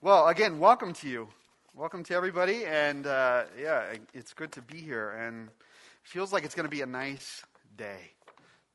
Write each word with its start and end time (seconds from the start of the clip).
Well, 0.00 0.28
again, 0.28 0.60
welcome 0.60 0.92
to 0.92 1.08
you. 1.08 1.26
Welcome 1.74 2.04
to 2.04 2.14
everybody. 2.14 2.64
And 2.64 3.04
uh, 3.04 3.46
yeah, 3.60 3.82
it's 4.14 4.32
good 4.32 4.52
to 4.52 4.62
be 4.62 4.76
here. 4.76 5.10
And 5.10 5.48
feels 6.04 6.32
like 6.32 6.44
it's 6.44 6.54
going 6.54 6.66
to 6.66 6.70
be 6.70 6.82
a 6.82 6.86
nice 6.86 7.44
day. 7.76 8.12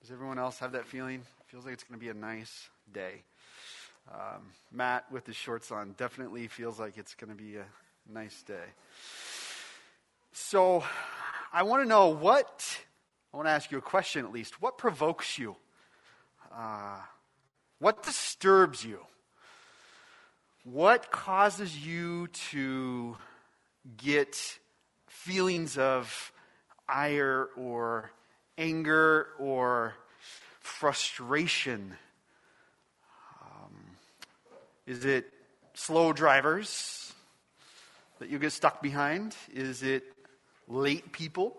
Does 0.01 0.12
everyone 0.12 0.38
else 0.38 0.59
have 0.59 0.73
that 0.73 0.86
feeling? 0.86 1.21
Feels 1.46 1.63
like 1.63 1.75
it's 1.75 1.86
going 1.86 1.97
to 1.97 2.05
be 2.05 2.09
a 2.09 2.13
nice 2.13 2.67
day. 2.91 3.23
Um, 4.13 4.51
Matt, 4.70 5.09
with 5.13 5.25
his 5.25 5.38
shorts 5.38 5.71
on, 5.71 5.94
definitely 5.97 6.49
feels 6.49 6.78
like 6.78 6.97
it's 6.97 7.15
going 7.15 7.29
to 7.29 7.42
be 7.42 7.55
a 7.55 7.65
nice 8.13 8.42
day. 8.42 8.74
So, 10.33 10.83
I 11.53 11.63
want 11.63 11.83
to 11.83 11.87
know 11.87 12.10
what, 12.10 12.79
I 13.33 13.37
want 13.37 13.47
to 13.47 13.51
ask 13.51 13.71
you 13.71 13.78
a 13.78 13.81
question 13.81 14.26
at 14.26 14.33
least. 14.33 14.62
What 14.62 14.78
provokes 14.78 15.40
you? 15.40 15.55
Uh, 16.53 16.98
what 17.80 18.03
disturbs 18.03 18.84
you? 18.84 18.99
What 20.63 21.11
causes 21.11 21.85
you 21.85 22.27
to 22.52 23.17
get 23.98 24.59
feelings 25.08 25.77
of 25.77 26.31
ire 26.88 27.49
or 27.58 28.12
anger 28.58 29.27
or 29.40 29.94
frustration? 30.62 31.98
Um, 33.41 33.76
is 34.88 35.04
it 35.04 35.26
slow 35.73 36.13
drivers 36.13 37.12
that 38.20 38.30
you 38.30 38.40
get 38.40 38.54
stuck 38.54 38.82
behind? 38.82 39.35
Is 39.54 39.84
it 39.84 40.05
late 40.70 41.12
people 41.12 41.57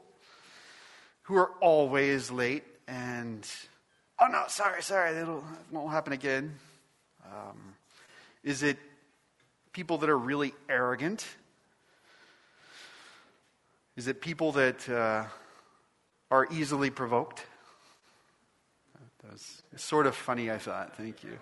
who 1.25 1.37
are 1.37 1.51
always 1.61 2.31
late 2.31 2.65
and, 2.89 3.47
oh 4.19 4.29
no, 4.29 4.45
sorry, 4.49 4.83
sorry, 4.83 5.11
it 5.11 5.29
won't 5.71 5.93
happen 5.93 6.15
again? 6.15 6.55
Um, 7.27 7.75
is 8.43 8.63
it 8.63 8.79
people 9.75 9.99
that 9.99 10.09
are 10.09 10.17
really 10.17 10.55
arrogant? 10.69 11.27
Is 13.97 14.07
it 14.07 14.21
people 14.21 14.53
that 14.53 14.89
uh, 14.89 15.25
are 16.31 16.49
easily 16.53 16.91
provoked? 16.91 17.45
That 19.23 19.33
was 19.33 19.63
sort 19.77 20.07
of 20.07 20.15
funny, 20.15 20.51
I 20.51 20.59
thought. 20.59 20.97
Thank 20.97 21.25
you. 21.25 21.39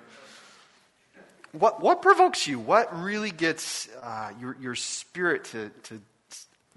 What, 1.53 1.83
what 1.83 2.01
provokes 2.01 2.47
you? 2.47 2.59
What 2.59 2.99
really 2.99 3.31
gets 3.31 3.89
uh, 4.03 4.33
your, 4.41 4.57
your 4.59 4.75
spirit 4.75 5.45
to, 5.45 5.71
to 5.85 6.01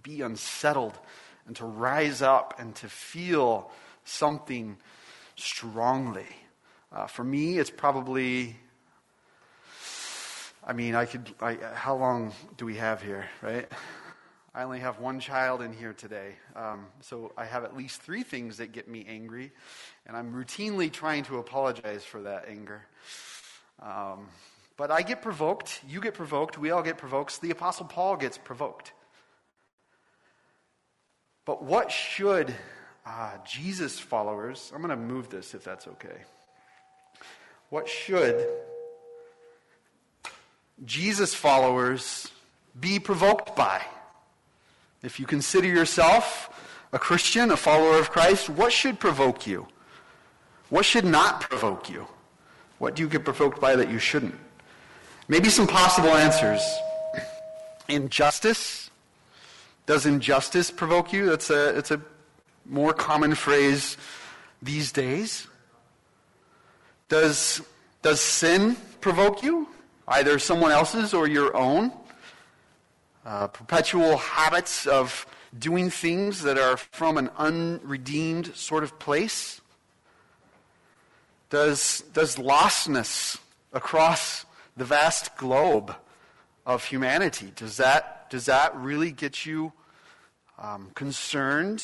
be 0.04 0.22
unsettled 0.22 0.98
and 1.48 1.56
to 1.56 1.66
rise 1.66 2.22
up 2.22 2.56
and 2.60 2.76
to 2.76 2.90
feel 2.90 3.72
something 4.04 4.76
strongly? 5.38 6.28
Uh, 6.92 7.08
for 7.08 7.24
me, 7.24 7.58
it's 7.58 7.70
probably 7.70 8.58
I 10.68 10.74
mean, 10.74 10.96
I 10.96 11.06
could. 11.06 11.32
I, 11.40 11.58
how 11.74 11.96
long 11.96 12.34
do 12.58 12.66
we 12.66 12.76
have 12.78 13.02
here, 13.02 13.30
right? 13.44 13.72
I 14.56 14.64
only 14.64 14.80
have 14.80 15.00
one 15.00 15.20
child 15.20 15.62
in 15.62 15.74
here 15.74 15.94
today. 15.94 16.38
Um, 16.56 16.88
so 17.02 17.32
I 17.38 17.46
have 17.46 17.64
at 17.64 17.78
least 17.78 18.02
three 18.02 18.24
things 18.24 18.58
that 18.58 18.72
get 18.72 18.88
me 18.88 19.06
angry, 19.08 19.52
and 20.08 20.18
I'm 20.18 20.34
routinely 20.34 20.92
trying 20.92 21.24
to 21.26 21.38
apologize 21.38 22.04
for 22.04 22.22
that 22.22 22.46
anger. 22.48 22.82
Um, 23.80 24.28
but 24.76 24.90
I 24.90 25.04
get 25.04 25.22
provoked. 25.22 25.82
You 25.88 26.02
get 26.02 26.16
provoked. 26.16 26.58
We 26.58 26.72
all 26.72 26.82
get 26.82 26.98
provoked. 26.98 27.42
The 27.42 27.52
Apostle 27.52 27.86
Paul 27.86 28.18
gets 28.18 28.38
provoked. 28.38 28.94
But 31.46 31.64
what 31.64 31.92
should 31.92 32.54
uh, 33.06 33.38
Jesus 33.46 34.00
followers, 34.00 34.72
I'm 34.74 34.82
going 34.82 34.90
to 34.90 34.96
move 34.96 35.30
this 35.30 35.54
if 35.54 35.64
that's 35.64 35.88
okay. 35.88 36.24
What 37.70 37.88
should 37.88 38.48
Jesus 40.84 41.34
followers 41.34 42.32
be 42.80 43.00
provoked 43.00 43.56
by? 43.56 43.82
If 45.04 45.20
you 45.20 45.26
consider 45.26 45.68
yourself 45.68 46.50
a 46.92 47.00
Christian, 47.00 47.52
a 47.52 47.58
follower 47.58 47.98
of 47.98 48.12
Christ, 48.12 48.50
what 48.50 48.74
should 48.74 49.00
provoke 49.00 49.48
you? 49.48 49.68
What 50.70 50.86
should 50.86 51.06
not 51.06 51.42
provoke 51.42 51.90
you? 51.90 52.08
What 52.80 52.96
do 52.96 53.04
you 53.04 53.10
get 53.10 53.24
provoked 53.24 53.62
by 53.62 53.76
that 53.76 53.90
you 53.90 54.00
shouldn't? 54.00 54.36
Maybe 55.28 55.50
some 55.50 55.68
possible 55.68 56.10
answers. 56.10 56.62
Injustice. 57.88 58.90
Does 59.86 60.08
injustice 60.08 60.72
provoke 60.72 61.14
you? 61.14 61.28
That's 61.28 61.52
a, 61.52 61.78
it's 61.78 61.92
a 61.92 62.02
more 62.66 62.92
common 62.92 63.36
phrase 63.36 63.98
these 64.62 64.92
days. 64.92 65.48
Does, 67.08 67.62
does 68.02 68.20
sin 68.20 68.78
provoke 69.00 69.44
you? 69.44 69.68
Either 70.08 70.40
someone 70.40 70.72
else's 70.72 71.14
or 71.14 71.28
your 71.28 71.56
own. 71.56 71.92
Uh, 73.26 73.48
perpetual 73.48 74.18
habits 74.18 74.86
of 74.86 75.26
doing 75.58 75.90
things 75.90 76.44
that 76.44 76.58
are 76.58 76.78
from 76.78 77.18
an 77.18 77.30
unredeemed 77.38 78.56
sort 78.56 78.84
of 78.84 79.00
place? 79.00 79.62
Does, 81.50 82.04
does 82.14 82.36
lostness 82.36 83.40
across 83.74 84.46
the 84.78 84.86
vast 84.86 85.36
globe 85.38 85.96
of 86.66 86.84
humanity, 86.84 87.52
does 87.56 87.78
that, 87.78 88.30
does 88.30 88.46
that 88.46 88.76
really 88.76 89.12
get 89.12 89.46
you 89.46 89.72
um, 90.58 90.90
concerned? 90.96 91.84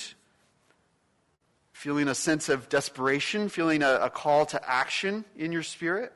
Feeling 1.72 2.08
a 2.08 2.16
sense 2.16 2.50
of 2.50 2.68
desperation, 2.70 3.48
feeling 3.50 3.84
a, 3.84 3.96
a 4.02 4.10
call 4.10 4.46
to 4.48 4.70
action 4.70 5.26
in 5.38 5.52
your 5.52 5.64
spirit? 5.64 6.14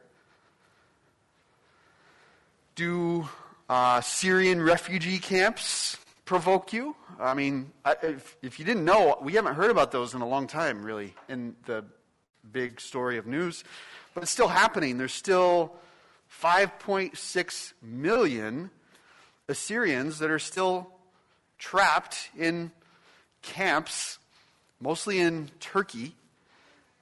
Do 2.75 3.29
uh, 3.69 4.01
Syrian 4.01 4.61
refugee 4.61 5.17
camps 5.17 5.97
provoke 6.25 6.73
you? 6.73 6.93
I 7.17 7.33
mean, 7.33 7.71
if, 8.03 8.35
if 8.41 8.59
you 8.59 8.65
didn't 8.65 8.83
know, 8.83 9.17
we 9.21 9.33
haven't 9.33 9.55
heard 9.55 9.71
about 9.71 9.93
those 9.93 10.13
in 10.13 10.19
a 10.19 10.27
long 10.27 10.45
time, 10.45 10.83
really, 10.83 11.13
in 11.29 11.55
the 11.67 11.85
big 12.51 12.81
story 12.81 13.17
of 13.17 13.27
news. 13.27 13.63
But 14.13 14.23
it's 14.23 14.31
still 14.31 14.49
happening. 14.49 14.97
There's 14.97 15.13
still 15.13 15.73
5.6 16.41 17.73
million 17.81 18.69
Assyrians 19.47 20.19
that 20.19 20.29
are 20.29 20.39
still 20.39 20.91
trapped 21.57 22.29
in 22.37 22.71
camps, 23.41 24.19
mostly 24.81 25.19
in 25.19 25.49
Turkey, 25.61 26.13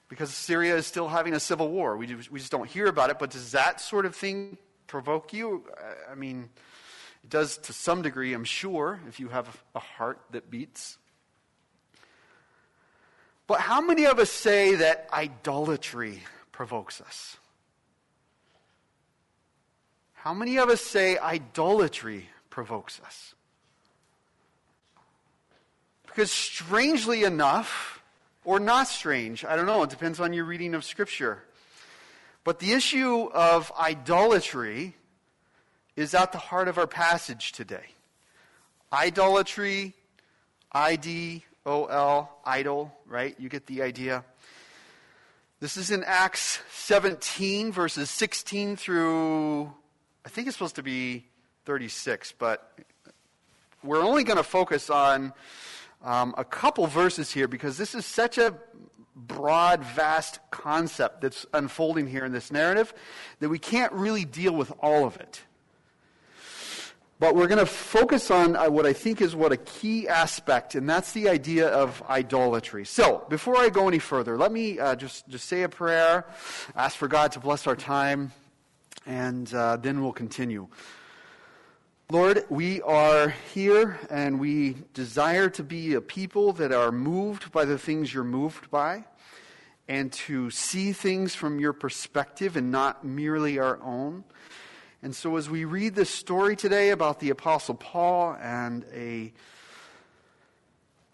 because 0.08 0.32
Syria 0.32 0.76
is 0.76 0.86
still 0.86 1.08
having 1.08 1.34
a 1.34 1.40
civil 1.40 1.68
war. 1.68 1.96
We, 1.96 2.14
we 2.30 2.38
just 2.38 2.52
don't 2.52 2.68
hear 2.68 2.86
about 2.86 3.10
it, 3.10 3.18
but 3.18 3.30
does 3.30 3.50
that 3.52 3.80
sort 3.80 4.06
of 4.06 4.14
thing 4.14 4.56
provoke 4.86 5.32
you? 5.32 5.64
I 6.10 6.14
mean, 6.14 6.48
it 7.22 7.30
does 7.30 7.58
to 7.58 7.72
some 7.72 8.02
degree, 8.02 8.34
I'm 8.34 8.44
sure, 8.44 9.00
if 9.08 9.18
you 9.18 9.28
have 9.28 9.62
a 9.74 9.80
heart 9.80 10.20
that 10.32 10.50
beats. 10.50 10.98
But 13.46 13.60
how 13.60 13.80
many 13.80 14.06
of 14.06 14.18
us 14.18 14.30
say 14.30 14.76
that 14.76 15.08
idolatry 15.12 16.22
provokes 16.52 17.00
us? 17.00 17.36
How 20.12 20.32
many 20.32 20.56
of 20.56 20.70
us 20.70 20.80
say 20.80 21.18
idolatry 21.18 22.30
provokes 22.48 23.00
us? 23.04 23.34
Because 26.06 26.30
strangely 26.30 27.24
enough, 27.24 28.02
or 28.44 28.60
not 28.60 28.88
strange, 28.88 29.44
I 29.44 29.56
don't 29.56 29.66
know, 29.66 29.82
it 29.82 29.90
depends 29.90 30.20
on 30.20 30.32
your 30.32 30.44
reading 30.44 30.74
of 30.74 30.84
Scripture. 30.84 31.42
But 32.44 32.58
the 32.58 32.72
issue 32.72 33.30
of 33.32 33.72
idolatry 33.78 34.94
is 35.96 36.14
at 36.14 36.32
the 36.32 36.38
heart 36.38 36.68
of 36.68 36.76
our 36.76 36.86
passage 36.86 37.52
today. 37.52 37.86
Idolatry, 38.92 39.94
I 40.70 40.96
D 40.96 41.44
O 41.64 41.86
L, 41.86 42.30
idol, 42.44 42.94
right? 43.06 43.34
You 43.38 43.48
get 43.48 43.66
the 43.66 43.80
idea. 43.80 44.24
This 45.60 45.78
is 45.78 45.90
in 45.90 46.04
Acts 46.04 46.60
17, 46.72 47.72
verses 47.72 48.10
16 48.10 48.76
through, 48.76 49.72
I 50.26 50.28
think 50.28 50.46
it's 50.46 50.56
supposed 50.56 50.76
to 50.76 50.82
be 50.82 51.24
36, 51.64 52.34
but 52.38 52.78
we're 53.82 54.02
only 54.02 54.24
going 54.24 54.36
to 54.36 54.42
focus 54.42 54.90
on 54.90 55.32
um, 56.02 56.34
a 56.36 56.44
couple 56.44 56.86
verses 56.86 57.32
here 57.32 57.48
because 57.48 57.78
this 57.78 57.94
is 57.94 58.04
such 58.04 58.36
a 58.36 58.52
broad, 59.16 59.84
vast 59.84 60.40
concept 60.50 61.20
that's 61.20 61.46
unfolding 61.54 62.06
here 62.06 62.24
in 62.24 62.32
this 62.32 62.50
narrative 62.50 62.92
that 63.40 63.48
we 63.48 63.58
can't 63.58 63.92
really 63.92 64.24
deal 64.24 64.52
with 64.52 64.72
all 64.80 65.04
of 65.04 65.16
it. 65.16 65.42
But 67.20 67.36
we're 67.36 67.46
going 67.46 67.60
to 67.60 67.66
focus 67.66 68.30
on 68.30 68.56
uh, 68.56 68.68
what 68.68 68.86
I 68.86 68.92
think 68.92 69.20
is 69.20 69.36
what 69.36 69.52
a 69.52 69.56
key 69.56 70.08
aspect, 70.08 70.74
and 70.74 70.88
that's 70.88 71.12
the 71.12 71.28
idea 71.28 71.68
of 71.68 72.02
idolatry. 72.08 72.84
So, 72.84 73.24
before 73.28 73.56
I 73.56 73.68
go 73.68 73.86
any 73.86 74.00
further, 74.00 74.36
let 74.36 74.50
me 74.50 74.80
uh, 74.80 74.96
just, 74.96 75.28
just 75.28 75.48
say 75.48 75.62
a 75.62 75.68
prayer, 75.68 76.26
ask 76.74 76.96
for 76.96 77.06
God 77.06 77.30
to 77.32 77.40
bless 77.40 77.68
our 77.68 77.76
time, 77.76 78.32
and 79.06 79.52
uh, 79.54 79.76
then 79.76 80.02
we'll 80.02 80.12
continue. 80.12 80.66
Lord, 82.10 82.44
we 82.50 82.82
are 82.82 83.30
here 83.54 83.98
and 84.10 84.38
we 84.38 84.76
desire 84.92 85.48
to 85.48 85.62
be 85.62 85.94
a 85.94 86.02
people 86.02 86.52
that 86.52 86.70
are 86.70 86.92
moved 86.92 87.50
by 87.50 87.64
the 87.64 87.78
things 87.78 88.12
you're 88.12 88.24
moved 88.24 88.70
by 88.70 89.04
and 89.88 90.12
to 90.12 90.50
see 90.50 90.92
things 90.92 91.34
from 91.34 91.58
your 91.58 91.72
perspective 91.72 92.58
and 92.58 92.70
not 92.70 93.06
merely 93.06 93.58
our 93.58 93.82
own. 93.82 94.24
And 95.02 95.16
so, 95.16 95.36
as 95.38 95.48
we 95.48 95.64
read 95.64 95.94
this 95.94 96.10
story 96.10 96.56
today 96.56 96.90
about 96.90 97.20
the 97.20 97.30
Apostle 97.30 97.74
Paul 97.74 98.36
and 98.38 98.84
a 98.92 99.32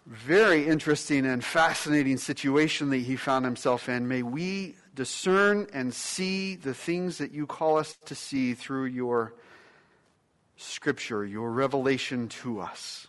very 0.07 0.67
interesting 0.67 1.25
and 1.25 1.45
fascinating 1.45 2.17
situation 2.17 2.91
that 2.91 2.99
he 2.99 3.15
found 3.15 3.45
himself 3.45 3.89
in, 3.89 4.09
may 4.09 4.25
we 4.25 4.75
discern 4.97 5.69
and 5.73 5.95
see 5.95 6.57
the 6.57 6.75
things 6.75 7.19
that 7.19 7.31
you 7.31 7.47
call 7.47 7.79
us 7.79 7.97
to 8.07 8.17
see 8.17 8.55
through 8.55 8.87
your 8.87 9.35
scripture, 10.61 11.25
your 11.25 11.51
revelation 11.51 12.29
to 12.29 12.61
us. 12.61 13.07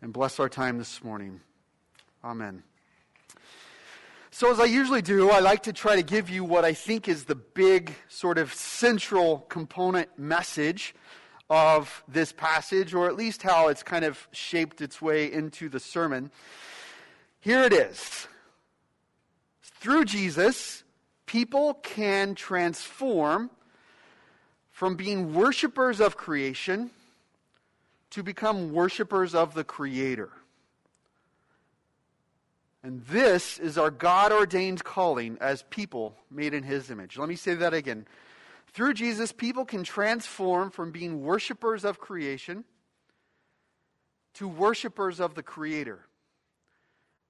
And 0.00 0.12
bless 0.12 0.38
our 0.38 0.48
time 0.48 0.78
this 0.78 1.02
morning. 1.02 1.40
Amen. 2.22 2.62
So, 4.30 4.52
as 4.52 4.60
I 4.60 4.66
usually 4.66 5.02
do, 5.02 5.30
I 5.30 5.40
like 5.40 5.64
to 5.64 5.72
try 5.72 5.96
to 5.96 6.02
give 6.02 6.30
you 6.30 6.44
what 6.44 6.64
I 6.64 6.72
think 6.72 7.08
is 7.08 7.24
the 7.24 7.34
big, 7.34 7.92
sort 8.08 8.38
of 8.38 8.54
central 8.54 9.38
component 9.48 10.16
message 10.16 10.94
of 11.50 12.04
this 12.06 12.30
passage, 12.32 12.94
or 12.94 13.08
at 13.08 13.16
least 13.16 13.42
how 13.42 13.68
it's 13.68 13.82
kind 13.82 14.04
of 14.04 14.28
shaped 14.30 14.80
its 14.80 15.02
way 15.02 15.32
into 15.32 15.68
the 15.68 15.80
sermon. 15.80 16.30
Here 17.40 17.62
it 17.64 17.72
is. 17.72 18.28
Through 19.62 20.04
Jesus, 20.04 20.84
people 21.26 21.74
can 21.74 22.34
transform 22.36 23.50
from 24.78 24.94
being 24.94 25.34
worshipers 25.34 25.98
of 25.98 26.16
creation 26.16 26.88
to 28.10 28.22
become 28.22 28.72
worshipers 28.72 29.34
of 29.34 29.52
the 29.52 29.64
Creator. 29.64 30.30
And 32.84 33.04
this 33.06 33.58
is 33.58 33.76
our 33.76 33.90
God 33.90 34.30
ordained 34.30 34.84
calling 34.84 35.36
as 35.40 35.64
people 35.68 36.14
made 36.30 36.54
in 36.54 36.62
His 36.62 36.92
image. 36.92 37.18
Let 37.18 37.28
me 37.28 37.34
say 37.34 37.54
that 37.54 37.74
again. 37.74 38.06
Through 38.68 38.94
Jesus, 38.94 39.32
people 39.32 39.64
can 39.64 39.82
transform 39.82 40.70
from 40.70 40.92
being 40.92 41.24
worshipers 41.24 41.84
of 41.84 41.98
creation 41.98 42.62
to 44.34 44.46
worshipers 44.46 45.18
of 45.18 45.34
the 45.34 45.42
Creator. 45.42 46.06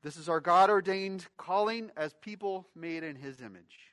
This 0.02 0.18
is 0.18 0.28
our 0.28 0.40
God 0.40 0.68
ordained 0.68 1.26
calling 1.38 1.92
as 1.96 2.12
people 2.20 2.66
made 2.76 3.04
in 3.04 3.16
His 3.16 3.40
image. 3.40 3.88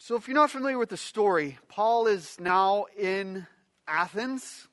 So, 0.00 0.14
if 0.14 0.28
you're 0.28 0.36
not 0.36 0.52
familiar 0.52 0.78
with 0.78 0.90
the 0.90 0.96
story, 0.96 1.58
Paul 1.68 2.06
is 2.06 2.38
now 2.38 2.86
in 2.96 3.48
Athens. 3.88 4.68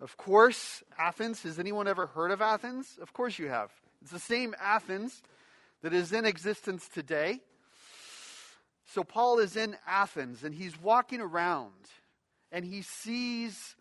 Of 0.00 0.16
course, 0.16 0.84
Athens. 0.96 1.42
Has 1.42 1.58
anyone 1.58 1.88
ever 1.88 2.06
heard 2.06 2.30
of 2.30 2.40
Athens? 2.40 2.96
Of 3.02 3.12
course 3.12 3.40
you 3.40 3.48
have. 3.48 3.72
It's 4.02 4.12
the 4.12 4.20
same 4.20 4.54
Athens 4.60 5.20
that 5.82 5.92
is 5.92 6.12
in 6.12 6.24
existence 6.24 6.88
today. 6.88 7.40
So 8.86 9.02
Paul 9.02 9.40
is 9.40 9.56
in 9.56 9.76
Athens 9.84 10.44
and 10.44 10.54
he's 10.54 10.80
walking 10.80 11.20
around 11.20 11.72
and 12.52 12.64
he 12.64 12.82
sees 12.82 13.74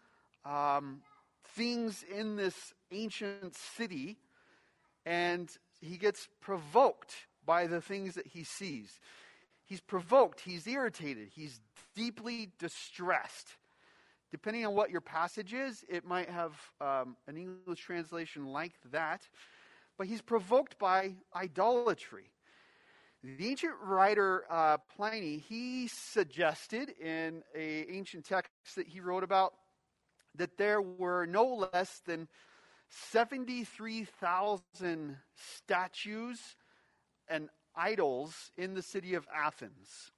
um, 0.45 1.01
things 1.50 2.03
in 2.03 2.38
this 2.38 2.73
ancient 2.91 3.56
city 3.56 4.18
and 5.06 5.47
he 5.79 5.97
gets 5.97 6.27
provoked 6.41 7.13
by 7.45 7.68
the 7.68 7.81
things 7.81 8.15
that 8.15 8.25
he 8.25 8.44
sees. 8.44 9.00
He's 9.65 9.81
provoked, 9.81 10.41
he's 10.41 10.67
irritated, 10.67 11.29
he's 11.33 11.59
deeply 11.95 12.51
distressed. 12.59 13.47
Depending 14.31 14.65
on 14.65 14.75
what 14.75 14.89
your 14.89 15.01
passage 15.01 15.53
is, 15.53 15.83
it 15.89 16.06
might 16.06 16.29
have 16.29 16.53
um, 16.81 17.15
an 17.27 17.38
English 17.38 17.79
translation 17.79 18.47
like 18.47 18.73
that 18.91 19.27
but 19.97 20.07
he's 20.07 20.21
provoked 20.21 20.77
by 20.77 21.15
idolatry. 21.35 22.29
The 23.23 23.47
ancient 23.47 23.73
writer 23.81 24.44
uh, 24.50 24.77
Pliny, 24.95 25.38
he 25.38 25.88
suggested 25.88 26.89
in 27.01 27.44
an 27.56 27.85
ancient 27.89 28.25
text 28.25 28.51
that 28.75 28.88
he 28.88 29.00
wrote 29.00 29.23
about 29.23 29.53
that 30.35 30.57
there 30.57 30.81
were 30.81 31.25
no 31.25 31.68
less 31.73 32.01
than 32.06 32.27
73,000 32.89 35.18
statues 35.35 36.39
and 37.27 37.50
idols 37.75 38.51
in 38.57 38.74
the 38.74 38.81
city 38.81 39.13
of 39.13 39.27
Athens. 39.33 40.12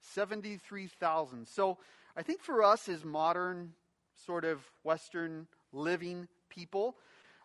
73,000. 0.00 1.46
So 1.46 1.78
I 2.16 2.22
think 2.22 2.42
for 2.42 2.62
us 2.62 2.88
as 2.88 3.04
modern, 3.04 3.72
sort 4.26 4.44
of 4.44 4.60
Western 4.82 5.46
living 5.72 6.28
people, 6.48 6.96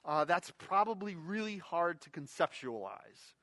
uh, 0.04 0.26
that's 0.26 0.52
probably 0.58 1.16
really 1.16 1.58
hard 1.58 2.02
to 2.02 2.10
conceptualize. 2.10 3.34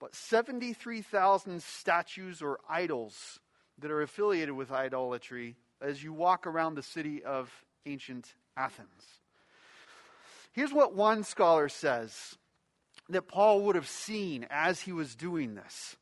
But 0.00 0.14
73,000 0.14 1.62
statues 1.62 2.42
or 2.42 2.58
idols 2.68 3.40
that 3.78 3.90
are 3.90 4.02
affiliated 4.02 4.54
with 4.54 4.70
idolatry 4.70 5.56
as 5.80 6.02
you 6.02 6.12
walk 6.12 6.46
around 6.46 6.74
the 6.74 6.82
city 6.82 7.24
of 7.24 7.50
ancient 7.86 8.34
Athens. 8.56 9.20
Here's 10.52 10.72
what 10.72 10.94
one 10.94 11.24
scholar 11.24 11.68
says 11.68 12.36
that 13.08 13.28
Paul 13.28 13.62
would 13.62 13.76
have 13.76 13.88
seen 13.88 14.46
as 14.50 14.80
he 14.80 14.92
was 14.92 15.14
doing 15.14 15.54
this. 15.54 15.96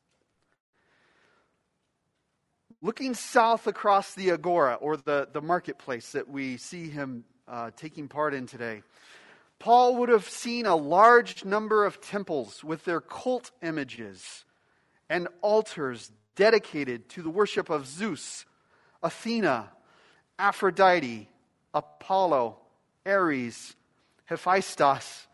Looking 2.80 3.14
south 3.14 3.66
across 3.66 4.14
the 4.14 4.30
agora, 4.30 4.74
or 4.74 4.96
the, 4.96 5.28
the 5.32 5.40
marketplace 5.40 6.12
that 6.12 6.28
we 6.28 6.56
see 6.56 6.88
him 6.88 7.24
uh, 7.46 7.70
taking 7.76 8.08
part 8.08 8.34
in 8.34 8.46
today, 8.46 8.82
Paul 9.58 9.96
would 9.98 10.08
have 10.08 10.28
seen 10.28 10.66
a 10.66 10.74
large 10.74 11.44
number 11.44 11.84
of 11.84 12.00
temples 12.00 12.64
with 12.64 12.84
their 12.84 13.00
cult 13.00 13.52
images 13.62 14.44
and 15.08 15.28
altars 15.40 16.10
dedicated 16.34 17.08
to 17.10 17.22
the 17.22 17.30
worship 17.30 17.70
of 17.70 17.86
Zeus, 17.86 18.44
Athena, 19.02 19.70
Aphrodite, 20.38 21.28
Apollo, 21.72 22.58
Ares, 23.06 23.76
Hephaestus, 24.24 25.28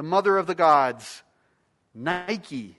the 0.00 0.04
mother 0.04 0.38
of 0.38 0.46
the 0.46 0.54
gods, 0.54 1.22
Nike, 1.94 2.74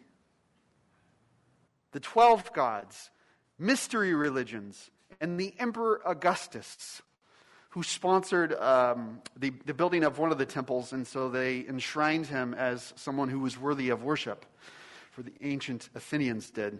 the 1.91 1.99
12 1.99 2.51
gods, 2.51 3.11
mystery 3.59 4.15
religions, 4.15 4.89
and 5.19 5.39
the 5.39 5.53
Emperor 5.59 6.01
Augustus 6.03 7.03
who 7.69 7.83
sponsored 7.83 8.53
um, 8.55 9.21
the, 9.37 9.53
the 9.67 9.73
building 9.75 10.03
of 10.03 10.17
one 10.17 10.31
of 10.31 10.39
the 10.39 10.47
temples, 10.47 10.93
and 10.93 11.05
so 11.05 11.29
they 11.29 11.63
enshrined 11.69 12.25
him 12.25 12.55
as 12.55 12.91
someone 12.95 13.29
who 13.29 13.39
was 13.39 13.55
worthy 13.55 13.89
of 13.89 14.01
worship, 14.01 14.43
for 15.11 15.21
the 15.21 15.33
ancient 15.41 15.91
Athenians 15.93 16.49
did. 16.49 16.79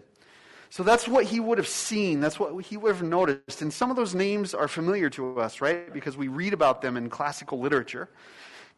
So 0.70 0.82
that's 0.82 1.06
what 1.06 1.24
he 1.24 1.38
would 1.38 1.58
have 1.58 1.68
seen. 1.68 2.18
That's 2.18 2.40
what 2.40 2.64
he 2.64 2.76
would 2.76 2.96
have 2.96 3.04
noticed. 3.04 3.62
And 3.62 3.72
some 3.72 3.90
of 3.90 3.96
those 3.96 4.12
names 4.12 4.54
are 4.54 4.66
familiar 4.66 5.08
to 5.10 5.38
us, 5.38 5.60
right? 5.60 5.92
Because 5.92 6.16
we 6.16 6.26
read 6.26 6.52
about 6.52 6.82
them 6.82 6.96
in 6.96 7.10
classical 7.10 7.60
literature, 7.60 8.08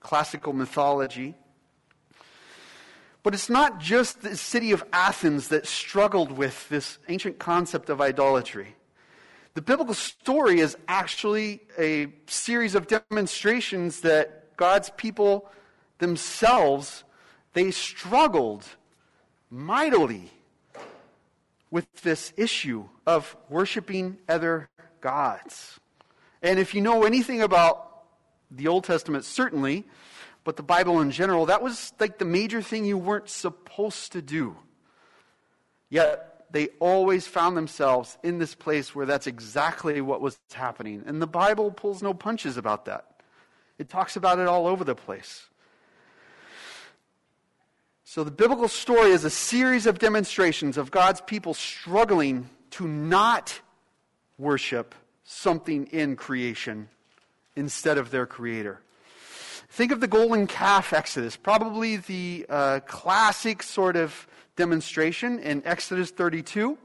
classical 0.01 0.53
mythology. 0.53 1.35
But 3.25 3.35
it's 3.35 3.51
not 3.51 3.81
just 3.81 4.23
the 4.23 4.37
city 4.37 4.71
of 4.71 4.85
Athens 4.93 5.49
that 5.49 5.67
struggled 5.67 6.31
with 6.31 6.69
this 6.69 6.99
ancient 7.09 7.41
concept 7.41 7.91
of 7.91 8.01
idolatry. 8.01 8.77
The 9.55 9.63
biblical 9.63 9.95
story 9.95 10.61
is 10.61 10.77
actually 10.87 11.63
a 11.77 12.13
series 12.27 12.77
of 12.77 12.87
demonstrations 12.87 14.03
that 14.03 14.57
God's 14.57 14.91
people 14.91 15.51
themselves 15.99 17.03
they 17.55 17.71
struggled 17.71 18.65
mightily 19.49 20.31
with 21.71 21.91
this 22.03 22.33
issue 22.37 22.85
of 23.07 23.37
worshiping 23.49 24.19
other 24.29 24.69
gods. 25.01 25.79
And 26.43 26.59
if 26.59 26.75
you 26.75 26.81
know 26.81 27.05
anything 27.05 27.43
about 27.43 27.94
the 28.57 28.69
Old 28.69 28.85
Testament, 28.85 29.25
certainly, 29.25 29.85
but 30.45 30.57
the 30.57 30.63
Bible 30.63 31.01
in 31.01 31.11
general, 31.11 31.47
that 31.47 31.63
was 31.63 31.93
like 31.99 32.19
the 32.19 32.25
major 32.25 32.63
thing 32.63 32.85
you 32.85 32.99
weren't 32.99 33.29
supposed 33.29 34.13
to 34.13 34.23
do. 34.23 34.57
Yet 35.89 36.47
they 36.51 36.69
always 36.79 37.27
found 37.27 37.57
themselves 37.57 38.17
in 38.23 38.39
this 38.39 38.55
place 38.55 38.95
where 38.95 39.07
that's 39.07 39.27
exactly 39.27 40.01
what 40.01 40.21
was 40.21 40.39
happening. 40.53 41.03
And 41.07 41.21
the 41.21 41.27
Bible 41.27 41.71
pulls 41.71 42.03
no 42.03 42.15
punches 42.15 42.57
about 42.57 42.85
that, 42.85 43.07
it 43.79 43.89
talks 43.89 44.17
about 44.17 44.39
it 44.39 44.47
all 44.47 44.67
over 44.67 44.85
the 44.85 44.95
place. 44.95 45.47
So 48.07 48.23
the 48.23 48.31
biblical 48.31 48.69
story 48.69 49.11
is 49.11 49.25
a 49.25 49.31
series 49.31 49.87
of 49.87 49.99
demonstrations 49.99 50.77
of 50.77 50.93
God's 50.93 51.21
people 51.23 51.55
struggling 51.55 52.49
to 52.73 52.87
not 52.87 53.61
worship 54.39 54.95
something 55.25 55.87
in 55.87 56.15
creation 56.15 56.89
instead 57.57 57.99
of 57.99 58.11
their 58.11 58.27
creator. 58.27 58.81
Think 59.69 59.93
of 59.93 60.01
the 60.01 60.07
golden 60.07 60.47
calf 60.47 60.93
exodus, 60.93 61.37
probably 61.37 61.97
the 61.97 62.47
uh, 62.49 62.81
classic 62.87 63.63
sort 63.63 63.97
of 63.97 64.27
demonstration 64.57 65.39
in 65.41 65.63
Exodus 65.65 66.11
32. 66.11 66.79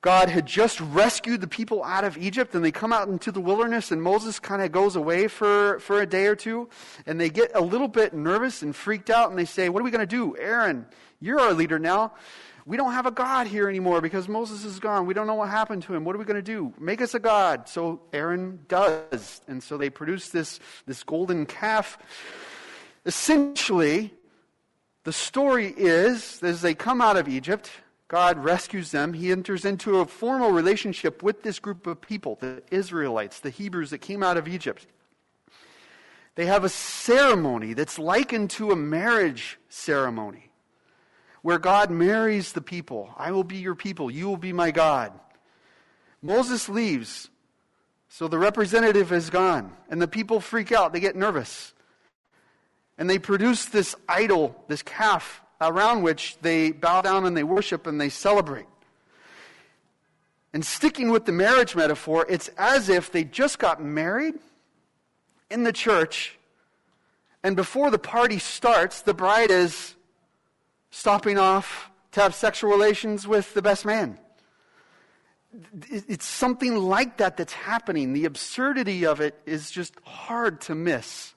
God 0.00 0.28
had 0.28 0.46
just 0.46 0.80
rescued 0.80 1.40
the 1.40 1.48
people 1.48 1.82
out 1.82 2.04
of 2.04 2.16
Egypt, 2.16 2.54
and 2.54 2.64
they 2.64 2.70
come 2.70 2.92
out 2.92 3.08
into 3.08 3.32
the 3.32 3.40
wilderness, 3.40 3.90
and 3.90 4.00
Moses 4.00 4.38
kind 4.38 4.62
of 4.62 4.70
goes 4.70 4.94
away 4.94 5.26
for, 5.26 5.80
for 5.80 6.00
a 6.00 6.06
day 6.06 6.26
or 6.26 6.36
two, 6.36 6.68
and 7.06 7.20
they 7.20 7.28
get 7.28 7.50
a 7.56 7.60
little 7.60 7.88
bit 7.88 8.14
nervous 8.14 8.62
and 8.62 8.76
freaked 8.76 9.10
out, 9.10 9.30
and 9.30 9.38
they 9.38 9.44
say, 9.44 9.68
What 9.68 9.80
are 9.80 9.84
we 9.84 9.90
going 9.90 10.06
to 10.06 10.06
do? 10.06 10.36
Aaron, 10.38 10.86
you're 11.18 11.40
our 11.40 11.52
leader 11.52 11.80
now. 11.80 12.12
We 12.66 12.76
don't 12.76 12.92
have 12.92 13.06
a 13.06 13.12
God 13.12 13.46
here 13.46 13.68
anymore 13.68 14.00
because 14.00 14.28
Moses 14.28 14.64
is 14.64 14.80
gone. 14.80 15.06
We 15.06 15.14
don't 15.14 15.28
know 15.28 15.36
what 15.36 15.48
happened 15.48 15.84
to 15.84 15.94
him. 15.94 16.04
What 16.04 16.16
are 16.16 16.18
we 16.18 16.24
going 16.24 16.34
to 16.34 16.42
do? 16.42 16.74
Make 16.80 17.00
us 17.00 17.14
a 17.14 17.20
God. 17.20 17.68
So 17.68 18.02
Aaron 18.12 18.58
does. 18.66 19.40
And 19.46 19.62
so 19.62 19.78
they 19.78 19.88
produce 19.88 20.30
this, 20.30 20.58
this 20.84 21.04
golden 21.04 21.46
calf. 21.46 21.96
Essentially, 23.06 24.12
the 25.04 25.12
story 25.12 25.72
is 25.76 26.42
as 26.42 26.60
they 26.60 26.74
come 26.74 27.00
out 27.00 27.16
of 27.16 27.28
Egypt, 27.28 27.70
God 28.08 28.42
rescues 28.42 28.90
them. 28.90 29.12
He 29.12 29.30
enters 29.30 29.64
into 29.64 30.00
a 30.00 30.06
formal 30.06 30.50
relationship 30.50 31.22
with 31.22 31.44
this 31.44 31.60
group 31.60 31.86
of 31.86 32.00
people, 32.00 32.36
the 32.40 32.64
Israelites, 32.72 33.38
the 33.38 33.50
Hebrews 33.50 33.90
that 33.90 33.98
came 33.98 34.24
out 34.24 34.36
of 34.36 34.48
Egypt. 34.48 34.88
They 36.34 36.46
have 36.46 36.64
a 36.64 36.68
ceremony 36.68 37.74
that's 37.74 37.96
likened 37.96 38.50
to 38.50 38.72
a 38.72 38.76
marriage 38.76 39.60
ceremony 39.68 40.45
where 41.46 41.60
God 41.60 41.92
marries 41.92 42.54
the 42.54 42.60
people. 42.60 43.08
I 43.16 43.30
will 43.30 43.44
be 43.44 43.58
your 43.58 43.76
people, 43.76 44.10
you 44.10 44.26
will 44.26 44.36
be 44.36 44.52
my 44.52 44.72
God. 44.72 45.12
Moses 46.20 46.68
leaves, 46.68 47.30
so 48.08 48.26
the 48.26 48.36
representative 48.36 49.12
is 49.12 49.30
gone, 49.30 49.72
and 49.88 50.02
the 50.02 50.08
people 50.08 50.40
freak 50.40 50.72
out. 50.72 50.92
They 50.92 50.98
get 50.98 51.14
nervous. 51.14 51.72
And 52.98 53.08
they 53.08 53.20
produce 53.20 53.66
this 53.66 53.94
idol, 54.08 54.60
this 54.66 54.82
calf, 54.82 55.40
around 55.60 56.02
which 56.02 56.36
they 56.42 56.72
bow 56.72 57.00
down 57.02 57.24
and 57.24 57.36
they 57.36 57.44
worship 57.44 57.86
and 57.86 58.00
they 58.00 58.08
celebrate. 58.08 58.66
And 60.52 60.64
sticking 60.66 61.12
with 61.12 61.26
the 61.26 61.32
marriage 61.32 61.76
metaphor, 61.76 62.26
it's 62.28 62.48
as 62.58 62.88
if 62.88 63.12
they 63.12 63.22
just 63.22 63.60
got 63.60 63.80
married 63.80 64.34
in 65.48 65.62
the 65.62 65.72
church, 65.72 66.40
and 67.44 67.54
before 67.54 67.92
the 67.92 68.00
party 68.00 68.40
starts, 68.40 69.02
the 69.02 69.14
bride 69.14 69.52
is 69.52 69.95
stopping 70.90 71.38
off 71.38 71.90
to 72.12 72.20
have 72.20 72.34
sexual 72.34 72.70
relations 72.70 73.26
with 73.26 73.52
the 73.54 73.62
best 73.62 73.84
man. 73.84 74.18
It's 75.90 76.26
something 76.26 76.76
like 76.76 77.18
that 77.18 77.36
that's 77.36 77.52
happening. 77.52 78.12
The 78.12 78.26
absurdity 78.26 79.06
of 79.06 79.20
it 79.20 79.40
is 79.46 79.70
just 79.70 79.94
hard 80.04 80.60
to 80.62 80.74
miss. 80.74 81.34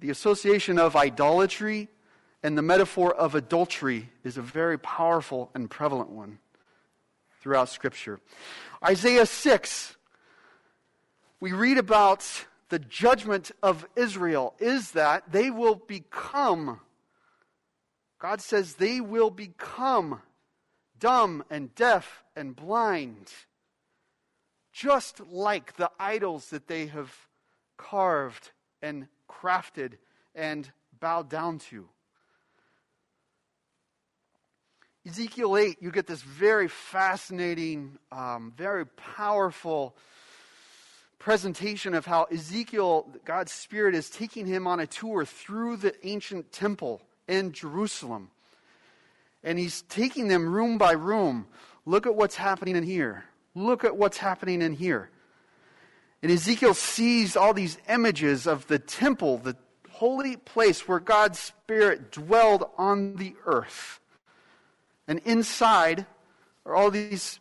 The 0.00 0.10
association 0.10 0.78
of 0.78 0.96
idolatry 0.96 1.88
and 2.42 2.58
the 2.58 2.62
metaphor 2.62 3.14
of 3.14 3.34
adultery 3.34 4.10
is 4.24 4.36
a 4.36 4.42
very 4.42 4.78
powerful 4.78 5.50
and 5.54 5.70
prevalent 5.70 6.10
one 6.10 6.38
throughout 7.40 7.68
Scripture. 7.68 8.20
Isaiah 8.84 9.26
6, 9.26 9.96
we 11.40 11.52
read 11.52 11.78
about 11.78 12.46
the 12.68 12.78
judgment 12.78 13.50
of 13.62 13.86
Israel 13.96 14.54
is 14.58 14.92
that 14.92 15.30
they 15.30 15.50
will 15.50 15.74
become, 15.74 16.80
God 18.22 18.40
says 18.40 18.74
they 18.74 19.00
will 19.00 19.30
become 19.30 20.22
dumb 20.96 21.42
and 21.50 21.74
deaf 21.74 22.22
and 22.36 22.54
blind, 22.54 23.32
just 24.72 25.18
like 25.26 25.74
the 25.74 25.90
idols 25.98 26.50
that 26.50 26.68
they 26.68 26.86
have 26.86 27.12
carved 27.76 28.52
and 28.80 29.08
crafted 29.28 29.94
and 30.36 30.70
bowed 31.00 31.28
down 31.28 31.58
to. 31.58 31.88
Ezekiel 35.04 35.56
8, 35.56 35.78
you 35.80 35.90
get 35.90 36.06
this 36.06 36.22
very 36.22 36.68
fascinating, 36.68 37.98
um, 38.12 38.52
very 38.56 38.86
powerful 38.86 39.96
presentation 41.18 41.92
of 41.92 42.06
how 42.06 42.28
Ezekiel, 42.30 43.12
God's 43.24 43.50
Spirit, 43.50 43.96
is 43.96 44.08
taking 44.08 44.46
him 44.46 44.68
on 44.68 44.78
a 44.78 44.86
tour 44.86 45.24
through 45.24 45.78
the 45.78 45.92
ancient 46.06 46.52
temple 46.52 47.02
in 47.28 47.52
Jerusalem. 47.52 48.30
And 49.44 49.58
he's 49.58 49.82
taking 49.82 50.28
them 50.28 50.48
room 50.48 50.78
by 50.78 50.92
room. 50.92 51.46
Look 51.84 52.06
at 52.06 52.14
what's 52.14 52.36
happening 52.36 52.76
in 52.76 52.84
here. 52.84 53.24
Look 53.54 53.84
at 53.84 53.96
what's 53.96 54.18
happening 54.18 54.62
in 54.62 54.72
here. 54.72 55.10
And 56.22 56.30
Ezekiel 56.30 56.74
sees 56.74 57.36
all 57.36 57.52
these 57.52 57.78
images 57.88 58.46
of 58.46 58.66
the 58.68 58.78
temple, 58.78 59.38
the 59.38 59.56
holy 59.90 60.36
place 60.36 60.86
where 60.86 61.00
God's 61.00 61.38
Spirit 61.38 62.12
dwelled 62.12 62.64
on 62.78 63.16
the 63.16 63.34
earth. 63.44 64.00
And 65.08 65.18
inside 65.24 66.06
are 66.64 66.74
all 66.74 66.90
these 66.90 67.40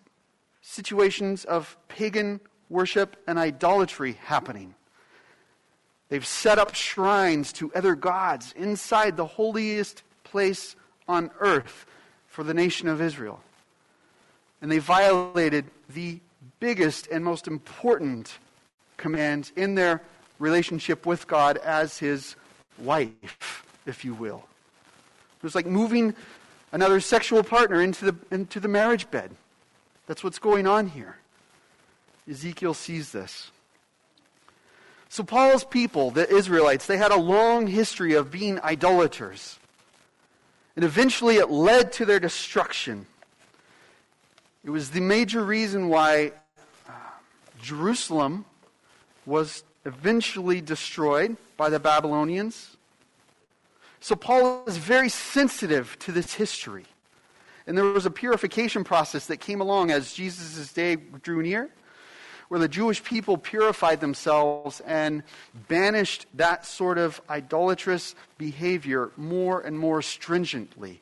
situations 0.61 1.45
of 1.45 1.77
pagan 1.87 2.39
worship 2.69 3.17
and 3.27 3.37
idolatry 3.37 4.13
happening. 4.23 4.73
They've 6.11 6.27
set 6.27 6.59
up 6.59 6.75
shrines 6.75 7.53
to 7.53 7.71
other 7.73 7.95
gods 7.95 8.53
inside 8.57 9.15
the 9.15 9.25
holiest 9.25 10.03
place 10.25 10.75
on 11.07 11.31
earth 11.39 11.85
for 12.27 12.43
the 12.43 12.53
nation 12.53 12.89
of 12.89 12.99
Israel. 12.99 13.39
And 14.61 14.69
they 14.69 14.79
violated 14.79 15.67
the 15.87 16.19
biggest 16.59 17.07
and 17.07 17.23
most 17.23 17.47
important 17.47 18.39
command 18.97 19.53
in 19.55 19.75
their 19.75 20.01
relationship 20.37 21.05
with 21.05 21.29
God 21.29 21.55
as 21.55 21.97
his 21.97 22.35
wife, 22.77 23.65
if 23.85 24.03
you 24.03 24.13
will. 24.13 24.43
It 25.37 25.43
was 25.43 25.55
like 25.55 25.65
moving 25.65 26.13
another 26.73 26.99
sexual 26.99 27.41
partner 27.41 27.81
into 27.81 28.11
the, 28.11 28.15
into 28.31 28.59
the 28.59 28.67
marriage 28.67 29.09
bed. 29.09 29.31
That's 30.07 30.25
what's 30.25 30.39
going 30.39 30.67
on 30.67 30.87
here. 30.87 31.15
Ezekiel 32.29 32.73
sees 32.73 33.13
this. 33.13 33.49
So, 35.11 35.25
Paul's 35.25 35.65
people, 35.65 36.09
the 36.09 36.25
Israelites, 36.33 36.85
they 36.85 36.95
had 36.95 37.11
a 37.11 37.17
long 37.17 37.67
history 37.67 38.13
of 38.13 38.31
being 38.31 38.61
idolaters. 38.61 39.59
And 40.77 40.85
eventually 40.85 41.35
it 41.35 41.49
led 41.49 41.91
to 41.93 42.05
their 42.05 42.17
destruction. 42.17 43.05
It 44.63 44.69
was 44.69 44.91
the 44.91 45.01
major 45.01 45.43
reason 45.43 45.89
why 45.89 46.31
uh, 46.87 46.93
Jerusalem 47.61 48.45
was 49.25 49.65
eventually 49.83 50.61
destroyed 50.61 51.35
by 51.57 51.69
the 51.69 51.77
Babylonians. 51.77 52.77
So 53.99 54.15
Paul 54.15 54.63
is 54.65 54.77
very 54.77 55.09
sensitive 55.09 55.99
to 55.99 56.13
this 56.13 56.35
history. 56.35 56.85
And 57.67 57.77
there 57.77 57.83
was 57.83 58.05
a 58.05 58.11
purification 58.11 58.85
process 58.85 59.25
that 59.25 59.41
came 59.41 59.59
along 59.59 59.91
as 59.91 60.13
Jesus' 60.13 60.71
day 60.71 60.95
drew 60.95 61.43
near, 61.43 61.69
where 62.51 62.59
the 62.59 62.67
Jewish 62.67 63.01
people 63.01 63.37
purified 63.37 64.01
themselves 64.01 64.81
and 64.81 65.23
banished 65.69 66.25
that 66.33 66.65
sort 66.65 66.97
of 66.97 67.21
idolatrous 67.29 68.13
behavior 68.37 69.09
more 69.15 69.61
and 69.61 69.79
more 69.79 70.01
stringently, 70.01 70.99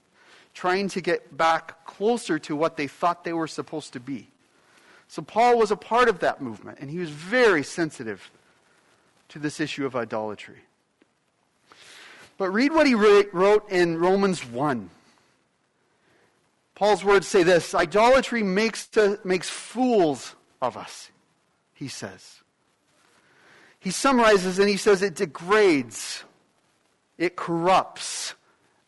trying 0.53 0.87
to 0.89 1.01
get 1.01 1.35
back 1.35 1.83
closer 1.85 2.37
to 2.37 2.55
what 2.55 2.77
they 2.77 2.85
thought 2.85 3.23
they 3.23 3.33
were 3.33 3.47
supposed 3.47 3.93
to 3.93 3.99
be. 3.99 4.27
So 5.07 5.23
Paul 5.23 5.57
was 5.57 5.71
a 5.71 5.75
part 5.75 6.07
of 6.07 6.19
that 6.19 6.39
movement, 6.39 6.77
and 6.81 6.87
he 6.87 6.99
was 6.99 7.09
very 7.09 7.63
sensitive 7.63 8.29
to 9.29 9.39
this 9.39 9.59
issue 9.59 9.87
of 9.87 9.95
idolatry. 9.95 10.59
But 12.37 12.51
read 12.51 12.71
what 12.71 12.85
he 12.85 12.93
wrote 12.93 13.71
in 13.71 13.97
Romans 13.97 14.45
1. 14.45 14.91
Paul's 16.75 17.03
words 17.03 17.25
say 17.25 17.41
this 17.41 17.73
idolatry 17.73 18.43
makes, 18.43 18.85
to, 18.89 19.19
makes 19.23 19.49
fools 19.49 20.35
of 20.61 20.77
us, 20.77 21.09
he 21.79 21.87
says. 21.87 22.41
He 23.79 23.89
summarizes 23.89 24.59
and 24.59 24.67
he 24.67 24.75
says 24.75 25.01
it 25.01 25.15
degrades, 25.15 26.25
it 27.17 27.37
corrupts, 27.37 28.35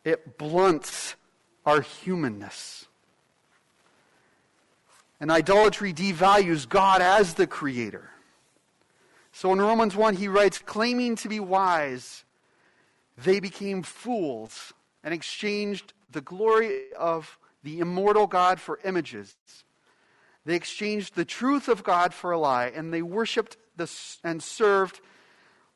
it 0.03 0.37
blunts 0.37 1.15
our 1.65 1.79
humanness. 1.79 2.87
And 5.21 5.31
idolatry 5.31 5.93
devalues 5.93 6.67
God 6.67 7.01
as 7.01 7.35
the 7.35 7.47
creator. 7.47 8.09
So 9.31 9.53
in 9.53 9.61
Romans 9.61 9.95
1, 9.95 10.17
he 10.17 10.27
writes, 10.27 10.59
claiming 10.59 11.15
to 11.17 11.29
be 11.29 11.39
wise, 11.39 12.25
they 13.17 13.39
became 13.39 13.83
fools 13.83 14.73
and 15.01 15.13
exchanged 15.13 15.93
the 16.11 16.19
glory 16.21 16.91
of 16.99 17.39
the 17.63 17.79
immortal 17.79 18.27
God 18.27 18.59
for 18.59 18.79
images. 18.83 19.33
They 20.45 20.55
exchanged 20.55 21.15
the 21.15 21.25
truth 21.25 21.67
of 21.67 21.83
God 21.83 22.13
for 22.13 22.31
a 22.31 22.39
lie, 22.39 22.67
and 22.67 22.93
they 22.93 23.01
worshiped 23.01 23.57
the, 23.77 23.91
and 24.23 24.41
served 24.41 24.99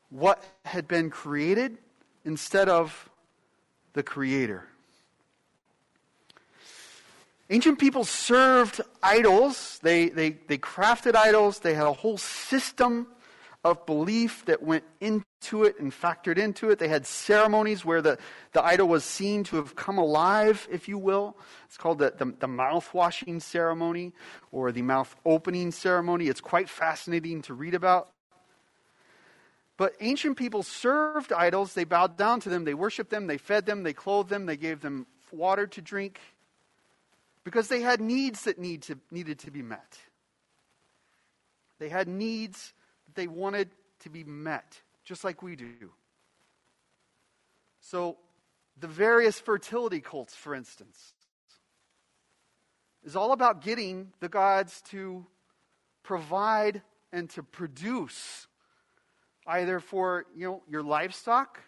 what 0.10 0.44
had 0.64 0.88
been 0.88 1.10
created 1.10 1.78
instead 2.24 2.70
of 2.70 3.10
the 3.94 4.04
Creator. 4.04 4.68
Ancient 7.50 7.78
people 7.78 8.04
served 8.04 8.82
idols. 9.04 9.80
They, 9.84 10.10
they, 10.10 10.32
they 10.48 10.58
crafted 10.58 11.16
idols. 11.16 11.60
They 11.60 11.76
had 11.76 11.86
a 11.86 11.94
whole 11.94 12.18
system 12.18 13.08
of 13.64 13.86
belief 13.86 14.46
that 14.46 14.64
went 14.64 14.84
into 15.00 15.26
it 15.64 15.80
and 15.80 15.92
factored 15.92 16.38
into 16.38 16.70
it. 16.70 16.80
They 16.80 16.88
had 16.88 17.06
ceremonies 17.06 17.86
where 17.86 18.02
the, 18.02 18.18
the 18.54 18.64
idol 18.64 18.88
was 18.88 19.04
seen 19.04 19.44
to 19.46 19.56
have 19.58 19.76
come 19.76 19.98
alive, 19.98 20.68
if 20.72 20.88
you 20.88 20.98
will. 20.98 21.38
It's 21.66 21.78
called 21.78 22.00
the, 22.00 22.14
the, 22.18 22.34
the 22.40 22.48
mouth 22.48 22.94
washing 22.94 23.40
ceremony 23.40 24.14
or 24.52 24.72
the 24.72 24.82
mouth 24.82 25.16
opening 25.26 25.72
ceremony. 25.72 26.28
It's 26.28 26.42
quite 26.42 26.70
fascinating 26.70 27.42
to 27.44 27.54
read 27.54 27.74
about. 27.74 28.10
But 29.78 29.94
ancient 30.00 30.38
people 30.38 30.64
served 30.64 31.34
idols. 31.34 31.74
They 31.74 31.84
bowed 31.84 32.18
down 32.18 32.40
to 32.42 32.50
them. 32.50 32.64
They 32.64 32.74
worshiped 32.74 33.10
them. 33.10 33.28
They 33.28 33.38
fed 33.38 33.66
them. 33.66 33.84
They 33.84 33.94
clothed 33.94 34.30
them. 34.30 34.46
They 34.46 34.58
gave 34.58 34.82
them 34.82 35.06
water 35.32 35.68
to 35.68 35.82
drink, 35.82 36.22
because 37.44 37.68
they 37.68 37.82
had 37.82 38.00
needs 38.00 38.44
that 38.44 38.58
need 38.58 38.84
to, 38.84 38.98
needed 39.12 39.40
to 39.40 39.52
be 39.52 39.62
met. 39.62 39.98
They 41.78 41.90
had 41.90 42.08
needs 42.08 42.74
that 43.06 43.16
they 43.16 43.28
wanted 43.28 43.70
to 44.00 44.10
be 44.10 44.24
met, 44.24 44.82
just 45.06 45.24
like 45.24 45.42
we 45.42 45.56
do. 45.56 45.92
So, 47.80 48.18
the 48.78 48.88
various 48.88 49.40
fertility 49.40 50.02
cults, 50.02 50.36
for 50.36 50.54
instance, 50.54 51.14
is 53.06 53.16
all 53.16 53.32
about 53.32 53.62
getting 53.62 54.12
the 54.20 54.28
gods 54.28 54.82
to 54.90 55.26
provide 56.04 56.82
and 57.14 57.30
to 57.30 57.44
produce 57.44 58.48
either 59.48 59.80
for 59.80 60.26
you 60.36 60.46
know 60.46 60.64
your 60.68 60.84
livestock 60.84 61.60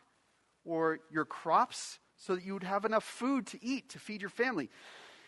or 0.66 1.00
your 1.12 1.26
crops 1.26 2.00
so 2.18 2.36
that 2.36 2.44
you 2.44 2.54
would 2.54 2.64
have 2.64 2.84
enough 2.84 3.04
food 3.04 3.46
to 3.46 3.64
eat 3.64 3.90
to 3.90 4.00
feed 4.00 4.22
your 4.22 4.30
family 4.30 4.70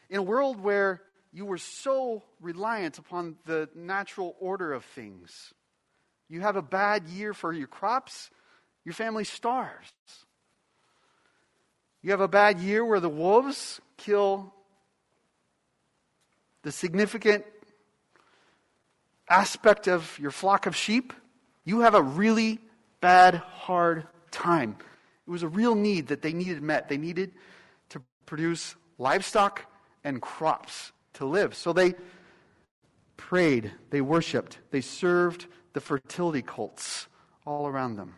in 0.10 0.18
a 0.18 0.24
world 0.24 0.60
where 0.60 1.02
you 1.32 1.46
were 1.46 1.60
so 1.60 2.24
reliant 2.42 2.98
upon 2.98 3.36
the 3.46 3.70
natural 3.76 4.36
order 4.40 4.74
of 4.74 4.84
things 4.84 5.54
you 6.30 6.42
have 6.42 6.56
a 6.56 6.62
bad 6.62 7.08
year 7.08 7.34
for 7.34 7.52
your 7.52 7.68
crops 7.68 8.30
your 8.86 8.94
family 8.94 9.24
starves 9.24 9.92
you 12.02 12.12
have 12.12 12.22
a 12.22 12.28
bad 12.28 12.60
year 12.60 12.86
where 12.86 13.00
the 13.00 13.10
wolves 13.10 13.82
kill 13.98 14.54
the 16.64 16.72
significant 16.72 17.46
aspect 19.30 19.88
of 19.88 20.18
your 20.20 20.32
flock 20.32 20.66
of 20.66 20.76
sheep, 20.76 21.14
you 21.64 21.82
have 21.82 21.94
a 21.94 22.02
really 22.02 22.60
bad, 23.00 23.36
hard 23.36 24.08
time. 24.32 24.76
It 25.28 25.32
was 25.32 25.44
a 25.44 25.48
real 25.48 25.76
need 25.76 26.08
that 26.08 26.22
they 26.22 26.34
needed 26.34 26.62
met. 26.62 26.90
They 26.90 26.98
needed 26.98 27.32
to 27.90 28.02
produce 28.26 28.76
livestock 28.98 29.66
and 30.04 30.22
crops 30.22 30.92
to 31.14 31.26
live. 31.26 31.56
So 31.56 31.72
they 31.72 31.94
prayed, 33.16 33.72
they 33.92 34.02
worshiped, 34.02 34.58
they 34.72 34.82
served 34.82 35.46
the 35.74 35.82
fertility 35.82 36.42
cults 36.42 37.08
all 37.46 37.68
around 37.68 37.96
them. 37.96 38.16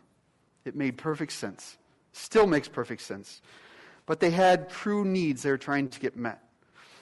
It 0.65 0.75
made 0.75 0.97
perfect 0.97 1.31
sense. 1.31 1.77
Still 2.13 2.47
makes 2.47 2.67
perfect 2.67 3.01
sense. 3.01 3.41
But 4.05 4.19
they 4.19 4.31
had 4.31 4.69
true 4.69 5.05
needs 5.05 5.43
they 5.43 5.51
were 5.51 5.57
trying 5.57 5.89
to 5.89 5.99
get 5.99 6.15
met. 6.15 6.41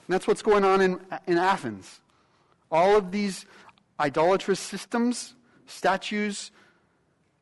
And 0.08 0.13
that's 0.13 0.27
what's 0.27 0.41
going 0.41 0.63
on 0.63 0.82
in, 0.82 1.00
in 1.27 1.38
Athens. 1.38 2.01
All 2.72 2.96
of 2.96 3.12
these 3.12 3.46
idolatrous 4.00 4.60
systems, 4.60 5.36
statues, 5.65 6.51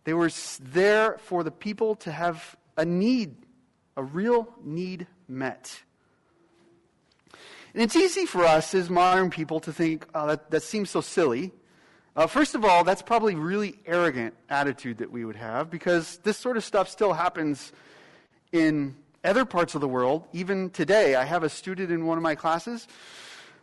they 0.06 0.14
were 0.14 0.30
there 0.62 1.18
for 1.18 1.44
the 1.44 1.52
people 1.52 1.96
to 1.96 2.12
have 2.12 2.56
a 2.78 2.86
need, 2.86 3.36
a 3.98 4.04
real 4.04 4.48
need 4.64 5.08
met. 5.28 5.82
And 7.74 7.84
it's 7.84 7.96
easy 7.96 8.26
for 8.26 8.46
us 8.46 8.74
as 8.74 8.90
modern 8.90 9.30
people 9.30 9.60
to 9.60 9.74
think, 9.74 10.08
oh, 10.16 10.28
that, 10.28 10.50
that 10.52 10.64
seems 10.64 10.90
so 10.90 11.02
silly. 11.02 11.52
Uh, 12.18 12.26
first 12.26 12.56
of 12.56 12.66
all, 12.66 12.84
that's 12.84 13.04
probably 13.04 13.36
really 13.36 13.78
arrogant 13.86 14.34
attitude 14.50 14.98
that 14.98 15.12
we 15.12 15.24
would 15.24 15.36
have 15.36 15.70
because 15.70 16.18
this 16.24 16.36
sort 16.36 16.58
of 16.58 16.64
stuff 16.64 16.90
still 16.90 17.14
happens 17.14 17.72
in 18.52 18.96
other 19.24 19.46
parts 19.46 19.76
of 19.76 19.82
the 19.82 19.88
world, 19.88 20.26
even 20.34 20.72
today, 20.72 21.14
I 21.14 21.26
have 21.26 21.44
a 21.44 21.50
student 21.50 21.92
in 21.92 22.08
one 22.08 22.18
of 22.18 22.24
my 22.24 22.34
classes 22.34 22.88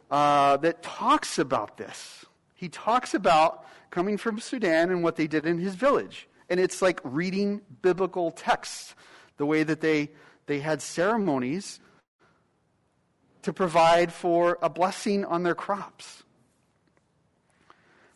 uh, 0.09 0.57
that 0.59 0.85
talks 0.85 1.41
about 1.41 1.79
this. 1.79 2.25
He 2.55 2.69
talks 2.69 3.13
about 3.13 3.67
coming 3.91 4.17
from 4.17 4.39
Sudan 4.39 4.93
and 4.93 5.03
what 5.03 5.17
they 5.17 5.27
did 5.27 5.47
in 5.47 5.59
his 5.59 5.75
village. 5.75 6.29
And 6.49 6.61
it's 6.61 6.81
like 6.81 7.01
reading 7.03 7.61
biblical 7.83 8.31
texts, 8.31 8.95
the 9.37 9.47
way 9.47 9.65
that 9.65 9.81
they, 9.81 10.11
they 10.47 10.61
had 10.61 10.81
ceremonies 10.81 11.81
to 13.43 13.53
provide 13.53 14.13
for 14.13 14.59
a 14.63 14.69
blessing 14.69 15.25
on 15.25 15.43
their 15.43 15.57
crops. 15.57 16.24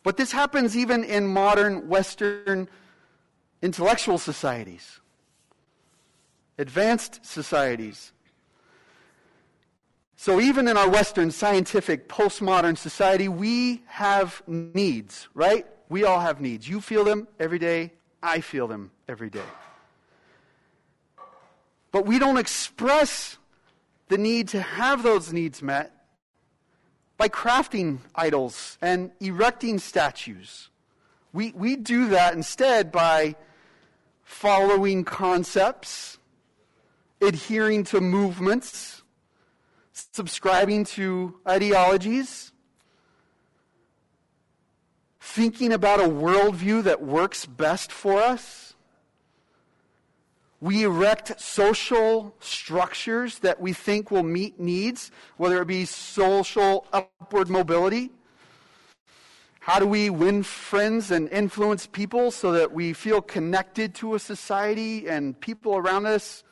But 0.03 0.17
this 0.17 0.31
happens 0.31 0.77
even 0.77 1.03
in 1.03 1.27
modern 1.27 1.87
Western 1.87 2.67
intellectual 3.61 4.17
societies 4.17 4.99
advanced 6.59 7.25
societies. 7.25 8.11
So, 10.17 10.41
even 10.41 10.67
in 10.67 10.75
our 10.75 10.89
Western 10.89 11.31
scientific 11.31 12.09
postmodern 12.09 12.77
society, 12.77 13.29
we 13.29 13.81
have 13.87 14.43
needs, 14.45 15.29
right? 15.33 15.65
We 15.87 16.03
all 16.03 16.19
have 16.19 16.41
needs. 16.41 16.67
You 16.67 16.81
feel 16.81 17.05
them 17.05 17.27
every 17.39 17.57
day. 17.57 17.93
I 18.21 18.41
feel 18.41 18.67
them 18.67 18.91
every 19.07 19.29
day. 19.29 19.49
But 21.91 22.05
we 22.05 22.19
don't 22.19 22.37
express 22.37 23.37
the 24.09 24.17
need 24.17 24.49
to 24.49 24.61
have 24.61 25.01
those 25.01 25.31
needs 25.31 25.63
met 25.63 25.93
by 27.19 27.27
crafting 27.27 27.99
idols 28.15 28.77
and 28.81 29.11
erecting 29.19 29.77
statues. 29.77 30.69
We, 31.33 31.51
we 31.51 31.75
do 31.75 32.07
that 32.07 32.33
instead 32.33 32.93
by 32.93 33.35
following 34.23 35.03
concepts 35.03 36.17
adhering 37.21 37.83
to 37.83 37.99
movements, 37.99 39.03
subscribing 39.91 40.85
to 40.85 41.35
ideologies, 41.45 42.53
thinking 45.19 45.73
about 45.73 45.99
a 45.99 46.07
worldview 46.07 46.83
that 46.83 47.01
works 47.01 47.45
best 47.45 47.91
for 47.91 48.21
us. 48.21 48.68
We 50.61 50.83
erect 50.83 51.39
social 51.39 52.35
structures 52.39 53.39
that 53.39 53.61
we 53.61 53.73
think 53.73 54.11
will 54.11 54.23
meet 54.23 54.59
needs, 54.59 55.11
whether 55.37 55.61
it 55.61 55.67
be 55.67 55.85
social 55.85 56.85
upward 56.91 57.49
mobility. 57.49 58.11
How 59.61 59.79
do 59.79 59.85
we 59.85 60.09
win 60.09 60.43
friends 60.43 61.11
and 61.11 61.29
influence 61.29 61.85
people 61.85 62.31
so 62.31 62.51
that 62.53 62.73
we 62.73 62.93
feel 62.93 63.21
connected 63.21 63.95
to 63.95 64.15
a 64.15 64.19
society 64.19 65.07
and 65.07 65.39
people 65.39 65.77
around 65.77 66.05
us 66.05 66.43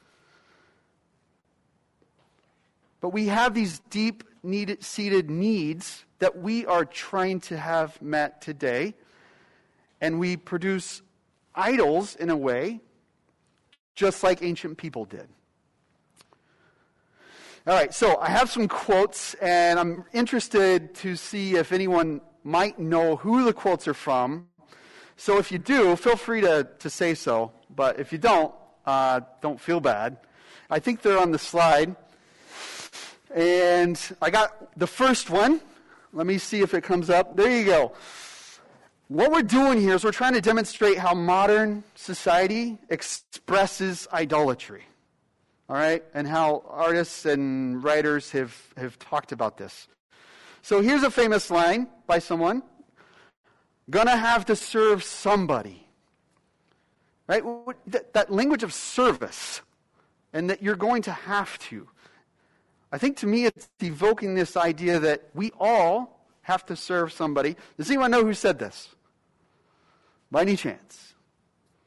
but 2.99 3.09
we 3.09 3.27
have 3.27 3.53
these 3.53 3.79
deep 3.89 4.23
needed, 4.43 4.83
seated 4.83 5.29
needs 5.29 6.05
that 6.19 6.37
we 6.37 6.65
are 6.65 6.83
trying 6.83 7.39
to 7.41 7.57
have 7.57 8.01
met 8.01 8.41
today. 8.41 8.95
And 10.01 10.19
we 10.19 10.37
produce 10.37 11.01
idols 11.53 12.15
in 12.15 12.29
a 12.29 12.37
way, 12.37 12.81
just 13.97 14.23
like 14.23 14.43
ancient 14.43 14.77
people 14.77 15.05
did. 15.05 15.27
All 17.65 17.73
right, 17.73 17.93
so 17.93 18.17
I 18.19 18.29
have 18.29 18.49
some 18.49 18.69
quotes, 18.69 19.33
and 19.35 19.77
I'm 19.77 20.05
interested 20.13 20.95
to 20.95 21.17
see 21.17 21.55
if 21.55 21.73
anyone 21.73 22.21
might 22.45 22.79
know 22.79 23.17
who 23.17 23.43
the 23.43 23.51
quotes 23.51 23.87
are 23.89 23.95
from. 23.95 24.47
So 25.17 25.39
if 25.39 25.51
you 25.51 25.57
do, 25.57 25.95
feel 25.97 26.15
free 26.15 26.41
to, 26.41 26.67
to 26.79 26.89
say 26.89 27.15
so. 27.15 27.51
But 27.75 27.99
if 27.99 28.13
you 28.13 28.19
don't, 28.19 28.53
uh, 28.85 29.21
don't 29.41 29.59
feel 29.59 29.81
bad. 29.81 30.17
I 30.69 30.79
think 30.79 31.01
they're 31.01 31.19
on 31.19 31.31
the 31.31 31.39
slide. 31.39 31.95
And 33.33 33.99
I 34.21 34.29
got 34.29 34.79
the 34.79 34.87
first 34.87 35.29
one. 35.29 35.59
Let 36.13 36.27
me 36.27 36.37
see 36.37 36.61
if 36.61 36.73
it 36.73 36.83
comes 36.83 37.09
up. 37.09 37.35
There 37.35 37.51
you 37.51 37.65
go. 37.65 37.93
What 39.09 39.31
we're 39.31 39.41
doing 39.41 39.79
here 39.79 39.95
is 39.95 40.03
we're 40.03 40.11
trying 40.11 40.33
to 40.33 40.41
demonstrate 40.41 40.97
how 40.97 41.13
modern 41.13 41.85
society 41.95 42.77
expresses 42.89 44.05
idolatry. 44.11 44.83
All 45.69 45.77
right? 45.77 46.03
And 46.13 46.27
how 46.27 46.63
artists 46.67 47.25
and 47.25 47.81
writers 47.81 48.31
have, 48.31 48.55
have 48.75 48.99
talked 48.99 49.31
about 49.31 49.57
this. 49.57 49.87
So 50.61 50.81
here's 50.81 51.03
a 51.03 51.11
famous 51.11 51.49
line 51.49 51.87
by 52.05 52.19
someone 52.19 52.63
Gonna 53.89 54.17
have 54.17 54.45
to 54.47 54.55
serve 54.55 55.01
somebody. 55.03 55.87
Right? 57.27 57.43
That, 57.87 58.13
that 58.13 58.31
language 58.31 58.63
of 58.63 58.73
service, 58.73 59.61
and 60.33 60.49
that 60.49 60.61
you're 60.61 60.75
going 60.75 61.01
to 61.03 61.11
have 61.11 61.57
to. 61.59 61.87
I 62.91 62.97
think 62.97 63.17
to 63.17 63.27
me 63.27 63.45
it's 63.45 63.69
evoking 63.81 64.35
this 64.35 64.57
idea 64.57 64.99
that 64.99 65.29
we 65.33 65.51
all 65.59 66.25
have 66.41 66.65
to 66.65 66.75
serve 66.75 67.11
somebody. 67.11 67.55
Does 67.77 67.89
anyone 67.89 68.11
know 68.11 68.23
who 68.23 68.33
said 68.33 68.59
this? 68.59 68.89
By 70.31 70.41
any 70.41 70.55
chance? 70.55 71.13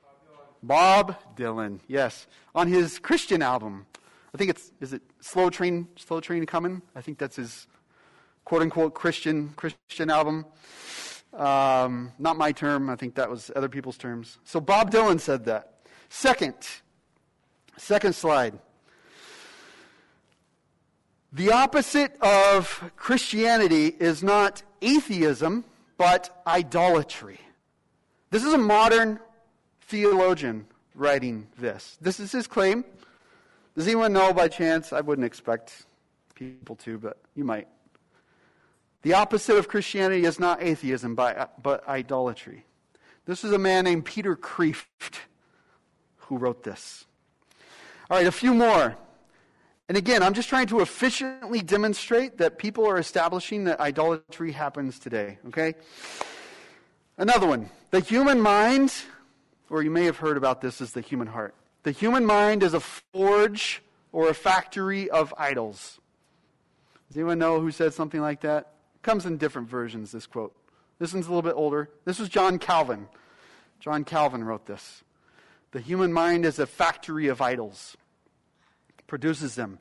Bob 0.03 0.17
Dylan. 0.27 0.67
Bob 0.67 1.37
Dylan, 1.37 1.81
yes. 1.87 2.27
On 2.55 2.69
his 2.69 2.99
Christian 2.99 3.43
album. 3.43 3.87
I 4.35 4.39
think 4.39 4.51
it's 4.51 4.71
is 4.81 4.93
it 4.93 5.03
Slow 5.21 5.51
Train 5.51 5.89
Slow 5.97 6.21
Train 6.21 6.47
Coming? 6.47 6.83
I 6.95 7.01
think 7.01 7.19
that's 7.19 7.37
his 7.37 7.67
quote 8.45 8.63
unquote 8.63 8.95
Christian 8.95 9.51
Christian 9.57 10.11
album. 10.11 10.47
Um, 11.33 12.13
not 12.19 12.37
my 12.37 12.53
term. 12.53 12.91
I 12.91 12.97
think 12.97 13.15
that 13.17 13.31
was 13.31 13.51
other 13.55 13.69
people's 13.69 13.97
terms. 13.97 14.39
So 14.45 14.61
Bob 14.61 14.91
Dylan 14.91 15.21
said 15.21 15.45
that. 15.45 15.75
Second, 16.09 16.55
second 17.77 18.15
slide. 18.15 18.59
The 21.33 21.53
opposite 21.53 22.17
of 22.21 22.91
Christianity 22.97 23.87
is 23.87 24.23
not 24.23 24.65
atheism, 24.83 25.65
but 25.97 26.43
idolatry. 26.45 27.39
This 28.31 28.45
is 28.45 28.53
a 28.53 28.59
modern 28.59 29.19
theologian 29.83 30.67
writing 30.95 31.49
this. 31.59 31.99
This 32.01 32.21
is 32.21 32.31
his 32.31 32.47
claim. 32.47 32.85
Does 33.75 33.87
anyone 33.87 34.13
know 34.13 34.33
by 34.33 34.47
chance? 34.49 34.93
I 34.93 35.01
wouldn't 35.01 35.25
expect 35.25 35.87
people 36.35 36.77
to, 36.77 36.99
but 36.99 37.19
you 37.35 37.45
might. 37.45 37.67
The 39.03 39.15
opposite 39.15 39.57
of 39.57 39.67
Christianity 39.67 40.25
is 40.25 40.39
not 40.39 40.63
atheism, 40.63 41.15
but 41.15 41.83
idolatry. 41.89 42.67
This 43.27 43.45
is 43.45 43.53
a 43.53 43.59
man 43.59 43.85
named 43.85 44.05
Peter 44.05 44.37
Kreeft 44.37 45.19
who 46.17 46.37
wrote 46.39 46.63
this. 46.63 47.07
All 48.11 48.17
right, 48.17 48.27
a 48.27 48.33
few 48.33 48.55
more. 48.55 48.97
And 49.89 49.99
again, 49.99 50.23
I'm 50.23 50.35
just 50.35 50.49
trying 50.49 50.69
to 50.69 50.81
efficiently 50.81 51.63
demonstrate 51.63 52.39
that 52.39 52.59
people 52.59 52.87
are 52.87 52.99
establishing 52.99 53.65
that 53.65 53.81
idolatry 53.81 54.53
happens 54.53 55.01
today, 55.01 55.39
okay? 55.49 55.75
Another 57.21 57.47
one. 57.47 57.69
The 57.91 58.01
human 58.01 58.41
mind, 58.41 58.95
or 59.69 59.83
you 59.83 59.91
may 59.91 60.07
have 60.07 60.17
heard 60.17 60.39
about 60.39 60.63
this 60.63 60.81
as 60.81 60.93
the 60.93 61.03
human 61.03 61.27
heart. 61.27 61.55
The 61.83 61.91
human 61.91 62.25
mind 62.25 62.63
is 62.63 62.73
a 62.73 62.81
forge 62.81 63.83
or 64.11 64.31
a 64.31 64.35
factory 64.35 65.11
of 65.11 65.35
idols. 65.37 66.01
Does 67.09 67.19
anyone 67.19 67.39
know 67.39 67.61
who 67.61 67.73
said 67.73 67.93
something 67.93 68.23
like 68.23 68.41
that? 68.41 68.73
It 68.95 69.03
comes 69.03 69.27
in 69.27 69.37
different 69.37 69.69
versions, 69.69 70.13
this 70.13 70.27
quote. 70.27 70.57
This 70.99 71.13
one's 71.13 71.27
a 71.27 71.29
little 71.29 71.43
bit 71.43 71.57
older. 71.57 71.91
This 72.07 72.19
was 72.19 72.31
John 72.31 72.59
Calvin. 72.59 73.07
John 73.81 74.05
Calvin 74.05 74.43
wrote 74.43 74.65
this. 74.65 75.05
The 75.73 75.81
human 75.81 76.15
mind 76.15 76.47
is 76.47 76.59
a 76.59 76.67
factory 76.67 77.29
of 77.29 77.43
idols, 77.43 77.99
produces 79.07 79.57
them. 79.57 79.79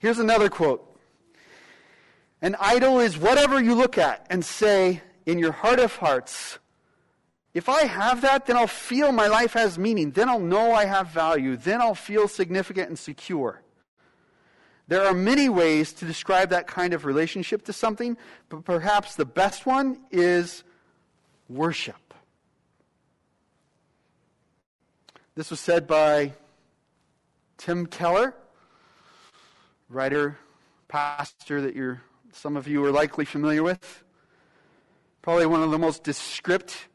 Here's 0.00 0.18
another 0.18 0.50
quote 0.50 1.00
An 2.42 2.56
idol 2.60 3.00
is 3.00 3.16
whatever 3.16 3.58
you 3.58 3.74
look 3.74 3.96
at 3.96 4.26
and 4.28 4.44
say 4.44 5.00
in 5.24 5.38
your 5.38 5.52
heart 5.52 5.78
of 5.78 5.96
hearts, 5.96 6.58
if 7.54 7.68
I 7.68 7.84
have 7.84 8.22
that, 8.22 8.46
then 8.46 8.56
I'll 8.56 8.66
feel 8.66 9.12
my 9.12 9.28
life 9.28 9.52
has 9.52 9.78
meaning. 9.78 10.10
Then 10.10 10.28
I'll 10.28 10.40
know 10.40 10.72
I 10.72 10.86
have 10.86 11.08
value. 11.08 11.56
Then 11.56 11.80
I'll 11.80 11.94
feel 11.94 12.26
significant 12.26 12.88
and 12.88 12.98
secure. 12.98 13.62
There 14.88 15.06
are 15.06 15.14
many 15.14 15.48
ways 15.48 15.92
to 15.94 16.04
describe 16.04 16.50
that 16.50 16.66
kind 16.66 16.92
of 16.92 17.04
relationship 17.04 17.64
to 17.66 17.72
something, 17.72 18.18
but 18.48 18.64
perhaps 18.64 19.14
the 19.14 19.24
best 19.24 19.64
one 19.64 20.00
is 20.10 20.64
worship. 21.48 22.12
This 25.36 25.50
was 25.50 25.60
said 25.60 25.86
by 25.86 26.32
Tim 27.56 27.86
Keller, 27.86 28.34
writer, 29.88 30.38
pastor 30.88 31.62
that 31.62 31.98
some 32.32 32.56
of 32.56 32.68
you 32.68 32.84
are 32.84 32.90
likely 32.92 33.24
familiar 33.24 33.62
with. 33.62 34.04
Probably 35.22 35.46
one 35.46 35.62
of 35.62 35.70
the 35.70 35.78
most 35.78 36.04
descript, 36.04 36.88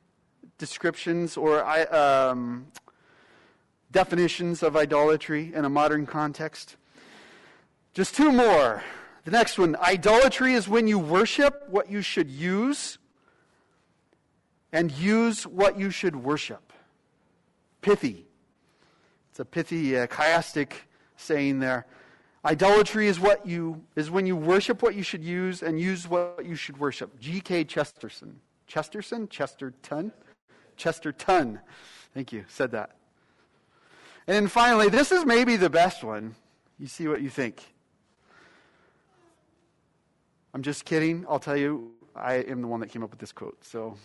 descriptions 0.60 1.38
or 1.38 1.66
um, 1.96 2.68
definitions 3.92 4.62
of 4.62 4.76
idolatry 4.76 5.52
in 5.56 5.66
a 5.66 5.70
modern 5.70 6.06
context. 6.06 6.76
Just 7.96 8.16
two 8.16 8.32
more. 8.32 8.84
The 9.26 9.32
next 9.32 9.58
one 9.58 9.76
idolatry 9.78 10.54
is 10.54 10.70
when 10.70 10.88
you 10.88 11.00
worship 11.00 11.64
what 11.68 11.90
you 11.90 12.02
should 12.02 12.30
use 12.30 13.00
and 14.72 14.92
use 14.92 15.48
what 15.48 15.80
you 15.80 15.90
should 15.90 16.16
worship. 16.16 16.72
Pithy. 17.82 18.28
It's 19.32 19.40
a 19.40 19.46
pithy, 19.46 19.98
uh, 19.98 20.08
chiastic 20.08 20.74
saying 21.18 21.60
there. 21.60 21.86
Idolatry 22.46 23.08
is 23.08 23.20
what 23.20 23.46
you 23.46 23.84
is 23.96 24.10
when 24.10 24.26
you 24.26 24.36
worship 24.36 24.82
what 24.82 24.96
you 24.96 25.04
should 25.04 25.24
use 25.24 25.62
and 25.62 25.80
use 25.80 26.08
what 26.08 26.46
you 26.46 26.56
should 26.56 26.78
worship. 26.78 27.20
G.K. 27.20 27.66
Chesterton. 27.66 28.40
Chesterton? 28.68 29.28
Chesterton? 29.28 30.14
Chesterton. 30.80 31.60
Thank 32.14 32.34
you. 32.34 32.46
Said 32.48 32.72
that. 32.72 32.96
And 34.26 34.36
then 34.36 34.48
finally, 34.48 34.90
this 34.90 35.12
is 35.12 35.26
maybe 35.26 35.56
the 35.56 35.70
best 35.70 36.04
one. 36.04 36.36
You 36.80 36.88
see 36.88 37.08
what 37.08 37.22
you 37.22 37.30
think. 37.30 37.62
I'm 40.54 40.64
just 40.64 40.86
kidding. 40.86 41.26
I'll 41.30 41.40
tell 41.40 41.58
you, 41.58 41.92
I 42.16 42.36
am 42.36 42.62
the 42.62 42.68
one 42.68 42.80
that 42.80 42.88
came 42.88 43.04
up 43.04 43.12
with 43.12 43.20
this 43.20 43.32
quote. 43.32 43.64
So 43.64 43.98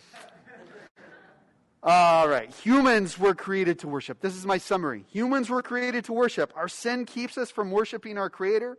all 1.83 2.29
right. 2.29 2.51
Humans 2.57 3.19
were 3.19 3.35
created 3.35 3.79
to 3.81 3.89
worship. 3.89 4.21
This 4.21 4.35
is 4.35 4.45
my 4.45 4.59
summary. 4.59 5.05
Humans 5.11 5.49
were 5.49 5.63
created 5.63 6.05
to 6.07 6.13
worship. 6.13 6.53
Our 6.57 6.69
sin 6.69 7.07
keeps 7.07 7.39
us 7.39 7.51
from 7.51 7.71
worshiping 7.71 8.19
our 8.19 8.29
Creator, 8.29 8.77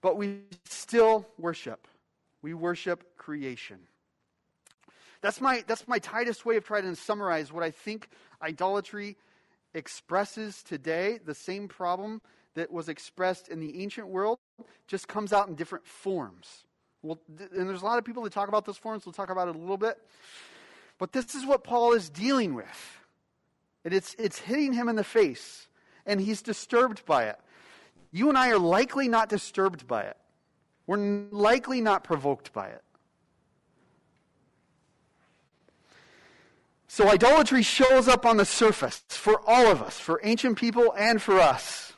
but 0.00 0.16
we 0.16 0.40
still 0.64 1.26
worship. 1.38 1.88
We 2.42 2.54
worship 2.54 3.16
creation. 3.16 3.78
That's 5.22 5.40
my, 5.40 5.64
that's 5.66 5.86
my 5.86 5.98
tightest 5.98 6.46
way 6.46 6.56
of 6.56 6.64
trying 6.64 6.84
to 6.84 6.96
summarize 6.96 7.52
what 7.52 7.62
I 7.62 7.70
think 7.70 8.08
idolatry 8.42 9.16
expresses 9.74 10.62
today. 10.62 11.18
The 11.24 11.34
same 11.34 11.68
problem 11.68 12.22
that 12.54 12.72
was 12.72 12.88
expressed 12.88 13.48
in 13.48 13.60
the 13.60 13.82
ancient 13.82 14.08
world 14.08 14.38
just 14.86 15.08
comes 15.08 15.32
out 15.32 15.48
in 15.48 15.54
different 15.54 15.86
forms. 15.86 16.64
Well, 17.02 17.20
and 17.28 17.68
there's 17.68 17.82
a 17.82 17.84
lot 17.84 17.98
of 17.98 18.04
people 18.04 18.22
that 18.24 18.32
talk 18.32 18.48
about 18.48 18.64
those 18.64 18.76
forms. 18.76 19.06
We'll 19.06 19.12
talk 19.12 19.30
about 19.30 19.48
it 19.48 19.56
a 19.56 19.58
little 19.58 19.78
bit. 19.78 19.98
But 20.98 21.12
this 21.12 21.34
is 21.34 21.46
what 21.46 21.64
Paul 21.64 21.92
is 21.92 22.10
dealing 22.10 22.54
with. 22.54 22.98
And 23.84 23.94
it's, 23.94 24.14
it's 24.18 24.38
hitting 24.38 24.74
him 24.74 24.88
in 24.88 24.96
the 24.96 25.04
face, 25.04 25.68
and 26.04 26.20
he's 26.20 26.42
disturbed 26.42 27.06
by 27.06 27.24
it. 27.24 27.38
You 28.12 28.28
and 28.28 28.36
I 28.36 28.50
are 28.50 28.58
likely 28.58 29.08
not 29.08 29.30
disturbed 29.30 29.86
by 29.86 30.02
it. 30.02 30.16
We're 30.86 30.98
likely 31.30 31.80
not 31.80 32.04
provoked 32.04 32.52
by 32.52 32.68
it. 32.68 32.82
So, 36.92 37.08
idolatry 37.08 37.62
shows 37.62 38.08
up 38.08 38.26
on 38.26 38.36
the 38.36 38.44
surface 38.44 39.00
for 39.06 39.40
all 39.46 39.68
of 39.68 39.80
us, 39.80 40.00
for 40.00 40.20
ancient 40.24 40.58
people 40.58 40.92
and 40.98 41.22
for 41.22 41.38
us. 41.38 41.92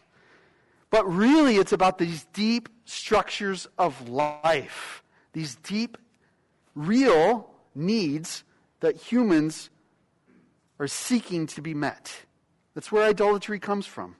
But 0.90 1.10
really, 1.10 1.56
it's 1.56 1.72
about 1.72 1.96
these 1.96 2.26
deep 2.34 2.68
structures 2.84 3.66
of 3.78 4.10
life, 4.10 5.02
these 5.32 5.54
deep, 5.54 5.96
real 6.74 7.48
needs 7.74 8.44
that 8.80 8.96
humans 8.96 9.70
are 10.78 10.88
seeking 10.88 11.46
to 11.46 11.62
be 11.62 11.72
met. 11.72 12.14
That's 12.74 12.92
where 12.92 13.08
idolatry 13.08 13.60
comes 13.60 13.86
from. 13.86 14.16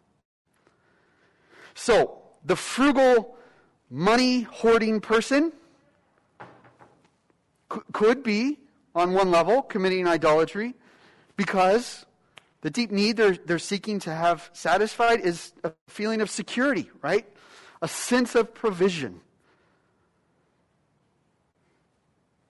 So, 1.75 2.23
the 2.47 2.57
frugal, 2.57 3.37
money 3.91 4.41
hoarding 4.41 5.03
person 5.03 5.53
could 7.69 8.23
be, 8.23 8.62
on 8.95 9.13
one 9.13 9.31
level, 9.31 9.63
committing 9.63 10.07
idolatry 10.07 10.75
because 11.37 12.05
the 12.61 12.71
deep 12.71 12.91
need 12.91 13.17
they're, 13.17 13.37
they're 13.37 13.59
seeking 13.59 13.99
to 14.01 14.15
have 14.15 14.51
satisfied 14.53 15.21
is 15.21 15.53
a 15.65 15.73
feeling 15.89 16.21
of 16.21 16.31
security, 16.31 16.91
right? 17.03 17.27
A 17.81 17.89
sense 17.89 18.35
of 18.35 18.55
provision. 18.55 19.21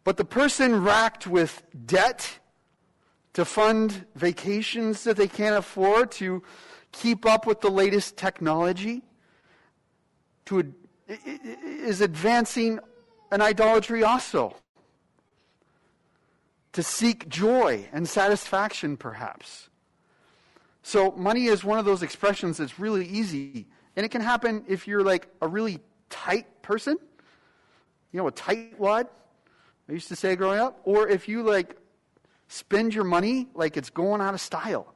But 0.04 0.16
the 0.16 0.24
person 0.24 0.82
racked 0.82 1.26
with 1.26 1.62
debt 1.86 2.40
to 3.34 3.44
fund 3.44 4.04
vacations 4.14 5.04
that 5.04 5.16
they 5.16 5.28
can't 5.28 5.56
afford, 5.56 6.10
to 6.12 6.42
keep 6.90 7.24
up 7.24 7.46
with 7.46 7.60
the 7.60 7.70
latest 7.70 8.16
technology, 8.16 9.02
to, 10.46 10.74
is 11.08 12.00
advancing 12.00 12.78
an 13.30 13.40
idolatry 13.40 14.04
also. 14.04 14.54
To 16.72 16.82
seek 16.82 17.28
joy 17.28 17.88
and 17.92 18.08
satisfaction, 18.08 18.96
perhaps. 18.96 19.68
So, 20.82 21.12
money 21.12 21.46
is 21.46 21.62
one 21.62 21.78
of 21.78 21.84
those 21.84 22.02
expressions 22.02 22.56
that's 22.56 22.78
really 22.78 23.06
easy. 23.06 23.66
And 23.94 24.04
it 24.06 24.08
can 24.08 24.22
happen 24.22 24.64
if 24.68 24.88
you're 24.88 25.02
like 25.02 25.28
a 25.40 25.48
really 25.48 25.80
tight 26.08 26.62
person, 26.62 26.96
you 28.10 28.20
know, 28.20 28.26
a 28.26 28.32
tight 28.32 28.78
wad. 28.78 29.06
I 29.88 29.92
used 29.92 30.08
to 30.08 30.16
say 30.16 30.34
growing 30.34 30.60
up, 30.60 30.80
or 30.84 31.08
if 31.08 31.28
you 31.28 31.42
like 31.42 31.76
spend 32.48 32.94
your 32.94 33.04
money 33.04 33.48
like 33.54 33.76
it's 33.76 33.90
going 33.90 34.20
out 34.20 34.34
of 34.34 34.40
style. 34.40 34.94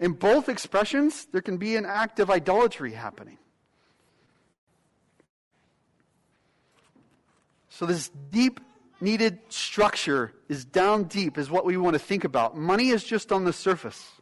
In 0.00 0.12
both 0.12 0.48
expressions, 0.48 1.26
there 1.26 1.42
can 1.42 1.58
be 1.58 1.76
an 1.76 1.86
act 1.86 2.18
of 2.18 2.30
idolatry 2.30 2.92
happening. 2.92 3.38
So, 7.68 7.86
this 7.86 8.10
deep 8.30 8.60
needed 9.02 9.38
structure 9.48 10.32
is 10.48 10.64
down 10.64 11.04
deep, 11.04 11.36
is 11.36 11.50
what 11.50 11.64
we 11.64 11.76
want 11.76 11.94
to 11.94 11.98
think 11.98 12.24
about. 12.24 12.56
Money 12.56 12.88
is 12.90 13.04
just 13.04 13.32
on 13.32 13.44
the 13.44 13.52
surface. 13.52 14.12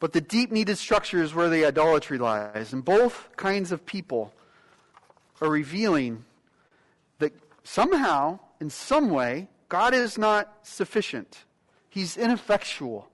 But 0.00 0.12
the 0.12 0.20
deep 0.20 0.50
needed 0.50 0.78
structure 0.78 1.22
is 1.22 1.32
where 1.32 1.48
the 1.48 1.64
idolatry 1.64 2.18
lies. 2.18 2.72
And 2.72 2.84
both 2.84 3.28
kinds 3.36 3.70
of 3.70 3.86
people 3.86 4.32
are 5.40 5.48
revealing 5.48 6.24
that 7.18 7.32
somehow, 7.62 8.40
in 8.60 8.70
some 8.70 9.10
way, 9.10 9.48
God 9.68 9.94
is 9.94 10.18
not 10.18 10.52
sufficient. 10.64 11.44
He's 11.88 12.16
ineffectual. 12.16 13.08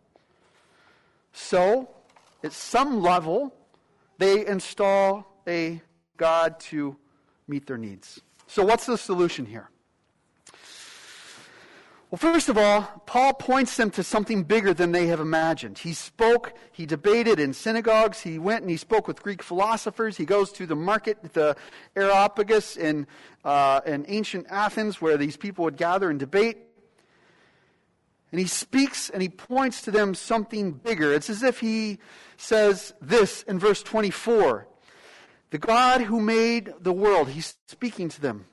So, 1.33 1.91
at 2.43 2.53
some 2.53 3.03
level, 3.03 3.55
they 4.17 4.47
install 4.47 5.43
a 5.47 5.83
God 6.17 6.59
to 6.61 6.97
meet 7.47 7.67
their 7.67 7.79
needs. 7.79 8.21
So, 8.47 8.65
what's 8.65 8.87
the 8.87 8.97
solution 8.97 9.45
here? 9.45 9.69
Well, 12.11 12.19
first 12.19 12.49
of 12.49 12.57
all, 12.57 12.83
Paul 13.05 13.35
points 13.35 13.77
them 13.77 13.91
to 13.91 14.03
something 14.03 14.45
bigger 14.45 14.73
than 14.73 14.93
they 14.93 15.09
have 15.09 15.21
imagined. 15.21 15.77
He 15.77 15.93
spoke, 15.93 16.55
he 16.73 16.87
debated 16.87 17.39
in 17.39 17.53
synagogues, 17.53 18.23
he 18.23 18.39
went 18.39 18.63
and 18.63 18.71
he 18.71 18.79
spoke 18.79 19.07
with 19.07 19.23
Greek 19.23 19.43
philosophers, 19.43 20.17
he 20.17 20.25
goes 20.25 20.51
to 20.53 20.65
the 20.65 20.75
market, 20.75 21.35
the 21.35 21.55
Areopagus 21.95 22.79
in, 22.79 23.07
uh, 23.45 23.83
in 23.85 24.07
ancient 24.09 24.47
Athens, 24.49 25.03
where 25.03 25.19
these 25.19 25.37
people 25.37 25.65
would 25.65 25.77
gather 25.77 26.09
and 26.09 26.19
debate. 26.19 26.57
And 28.33 28.41
he 28.41 28.47
speaks 28.47 29.11
and 29.11 29.21
he 29.21 29.29
points 29.29 29.83
to 29.83 29.91
them 29.91 30.15
something 30.15 30.73
bigger. 30.73 31.13
It's 31.13 31.29
as 31.29 31.43
if 31.43 31.61
he 31.61 31.99
says 32.39 32.95
this 33.03 33.43
in 33.43 33.59
verse 33.59 33.83
24 33.83 34.67
The 35.51 35.59
God 35.59 36.01
who 36.01 36.23
made 36.23 36.73
the 36.81 36.93
world, 36.93 37.29
he's 37.29 37.57
speaking 37.67 38.09
to 38.09 38.21
them. 38.23 38.47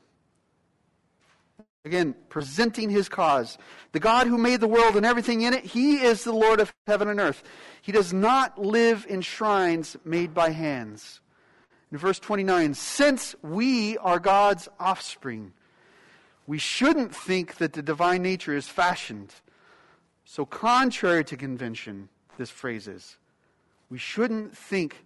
Again, 1.85 2.15
presenting 2.29 2.89
his 2.89 3.07
cause. 3.07 3.59
The 3.91 3.99
God 3.99 4.25
who 4.25 4.39
made 4.39 4.59
the 4.59 4.67
world 4.67 4.97
and 4.97 5.05
everything 5.05 5.43
in 5.43 5.53
it, 5.53 5.63
he 5.63 5.97
is 5.97 6.23
the 6.23 6.33
Lord 6.33 6.59
of 6.59 6.73
heaven 6.87 7.07
and 7.07 7.19
earth. 7.19 7.43
He 7.83 7.91
does 7.91 8.11
not 8.11 8.59
live 8.59 9.05
in 9.07 9.21
shrines 9.21 9.95
made 10.03 10.33
by 10.33 10.49
hands. 10.49 11.21
In 11.91 11.99
verse 11.99 12.17
29, 12.17 12.73
since 12.73 13.35
we 13.43 13.99
are 13.99 14.19
God's 14.19 14.67
offspring, 14.79 15.53
we 16.47 16.57
shouldn't 16.57 17.15
think 17.15 17.57
that 17.57 17.73
the 17.73 17.83
divine 17.83 18.23
nature 18.23 18.55
is 18.55 18.67
fashioned. 18.67 19.33
So, 20.25 20.43
contrary 20.43 21.23
to 21.25 21.37
convention, 21.37 22.09
this 22.39 22.49
phrase 22.49 22.87
is, 22.87 23.17
we 23.91 23.99
shouldn't 23.99 24.57
think 24.57 25.05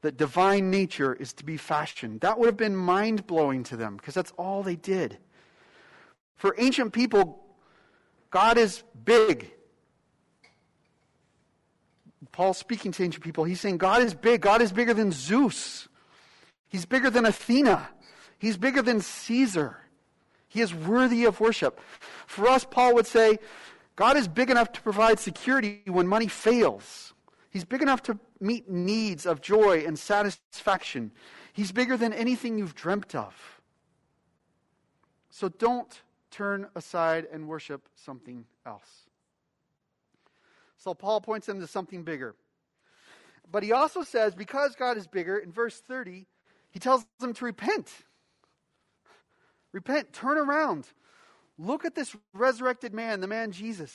that 0.00 0.16
divine 0.16 0.70
nature 0.70 1.12
is 1.14 1.34
to 1.34 1.44
be 1.44 1.58
fashioned. 1.58 2.22
That 2.22 2.38
would 2.38 2.46
have 2.46 2.56
been 2.56 2.74
mind 2.74 3.26
blowing 3.26 3.62
to 3.64 3.76
them 3.76 3.98
because 3.98 4.14
that's 4.14 4.32
all 4.38 4.62
they 4.62 4.76
did. 4.76 5.18
For 6.36 6.54
ancient 6.58 6.92
people, 6.92 7.44
God 8.30 8.58
is 8.58 8.82
big. 9.04 9.52
Paul 12.32 12.54
speaking 12.54 12.92
to 12.92 13.04
ancient 13.04 13.22
people, 13.22 13.44
he's 13.44 13.60
saying 13.60 13.78
God 13.78 14.02
is 14.02 14.14
big. 14.14 14.40
God 14.40 14.62
is 14.62 14.72
bigger 14.72 14.94
than 14.94 15.12
Zeus. 15.12 15.86
He's 16.68 16.86
bigger 16.86 17.10
than 17.10 17.26
Athena. 17.26 17.88
He's 18.38 18.56
bigger 18.56 18.80
than 18.80 19.00
Caesar. 19.00 19.76
He 20.48 20.60
is 20.62 20.74
worthy 20.74 21.24
of 21.26 21.40
worship. 21.40 21.80
For 22.26 22.48
us, 22.48 22.64
Paul 22.64 22.94
would 22.94 23.06
say, 23.06 23.38
God 23.96 24.16
is 24.16 24.26
big 24.26 24.50
enough 24.50 24.72
to 24.72 24.80
provide 24.80 25.20
security 25.20 25.82
when 25.86 26.06
money 26.06 26.28
fails. 26.28 27.12
He's 27.50 27.64
big 27.64 27.82
enough 27.82 28.02
to 28.04 28.18
meet 28.40 28.68
needs 28.70 29.26
of 29.26 29.42
joy 29.42 29.84
and 29.86 29.98
satisfaction. 29.98 31.12
He's 31.52 31.70
bigger 31.70 31.98
than 31.98 32.14
anything 32.14 32.58
you've 32.58 32.74
dreamt 32.74 33.14
of. 33.14 33.60
So 35.28 35.50
don't 35.50 36.02
turn 36.32 36.66
aside 36.74 37.26
and 37.32 37.46
worship 37.46 37.88
something 37.94 38.44
else. 38.66 39.08
So 40.78 40.94
Paul 40.94 41.20
points 41.20 41.46
them 41.46 41.60
to 41.60 41.66
something 41.66 42.02
bigger. 42.02 42.34
But 43.50 43.62
he 43.62 43.72
also 43.72 44.02
says, 44.02 44.34
because 44.34 44.74
God 44.74 44.96
is 44.96 45.06
bigger, 45.06 45.36
in 45.36 45.52
verse 45.52 45.78
30, 45.78 46.26
he 46.70 46.78
tells 46.80 47.06
them 47.20 47.34
to 47.34 47.44
repent. 47.44 47.88
Repent, 49.72 50.12
turn 50.12 50.38
around. 50.38 50.88
Look 51.58 51.84
at 51.84 51.94
this 51.94 52.16
resurrected 52.32 52.94
man, 52.94 53.20
the 53.20 53.28
man 53.28 53.52
Jesus. 53.52 53.94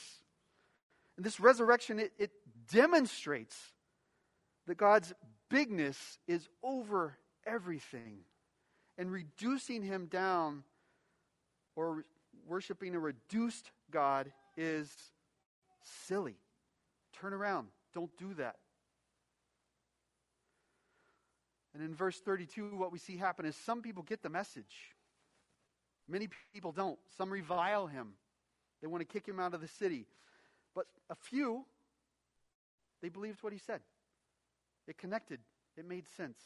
And 1.16 1.26
this 1.26 1.40
resurrection, 1.40 1.98
it, 1.98 2.12
it 2.18 2.30
demonstrates 2.72 3.56
that 4.66 4.76
God's 4.76 5.12
bigness 5.50 6.18
is 6.26 6.48
over 6.62 7.18
everything. 7.46 8.20
And 8.96 9.12
reducing 9.12 9.82
him 9.82 10.06
down 10.06 10.64
or 11.76 12.04
worshiping 12.48 12.94
a 12.94 12.98
reduced 12.98 13.70
God 13.90 14.32
is 14.56 14.90
silly. 16.06 16.36
Turn 17.20 17.32
around. 17.32 17.68
Don't 17.94 18.10
do 18.16 18.34
that. 18.34 18.56
And 21.74 21.82
in 21.82 21.94
verse 21.94 22.18
32, 22.18 22.76
what 22.76 22.90
we 22.90 22.98
see 22.98 23.16
happen 23.16 23.46
is 23.46 23.54
some 23.54 23.82
people 23.82 24.02
get 24.02 24.22
the 24.22 24.28
message. 24.28 24.94
Many 26.08 26.28
people 26.52 26.72
don't. 26.72 26.98
Some 27.16 27.30
revile 27.30 27.86
him. 27.86 28.14
They 28.80 28.86
want 28.86 29.02
to 29.02 29.04
kick 29.06 29.26
him 29.26 29.38
out 29.38 29.54
of 29.54 29.60
the 29.60 29.68
city. 29.68 30.06
But 30.74 30.86
a 31.10 31.14
few, 31.14 31.64
they 33.02 33.08
believed 33.08 33.42
what 33.42 33.52
he 33.52 33.58
said. 33.58 33.80
It 34.86 34.96
connected, 34.96 35.40
it 35.76 35.86
made 35.86 36.08
sense. 36.16 36.38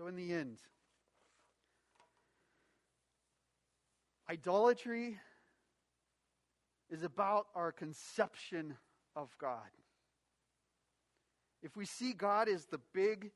So, 0.00 0.06
in 0.06 0.16
the 0.16 0.32
end, 0.32 0.56
idolatry 4.30 5.18
is 6.88 7.02
about 7.02 7.48
our 7.54 7.70
conception 7.70 8.78
of 9.14 9.28
God. 9.38 9.58
If 11.62 11.76
we 11.76 11.84
see 11.84 12.14
God 12.14 12.48
as 12.48 12.64
the 12.64 12.80
big, 12.94 13.30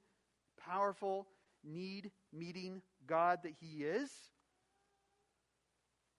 powerful, 0.59 1.27
need 1.63 2.11
meeting 2.33 2.81
God 3.07 3.41
that 3.43 3.53
He 3.61 3.85
is, 3.85 4.11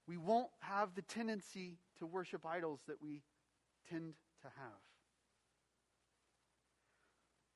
we 0.07 0.15
won't 0.15 0.51
have 0.59 0.93
the 0.93 1.01
tendency 1.01 1.79
to 1.97 2.05
worship 2.05 2.45
idols 2.45 2.81
that 2.87 3.01
we 3.01 3.23
tend 3.89 4.13
to 4.43 4.47
have. 4.47 4.81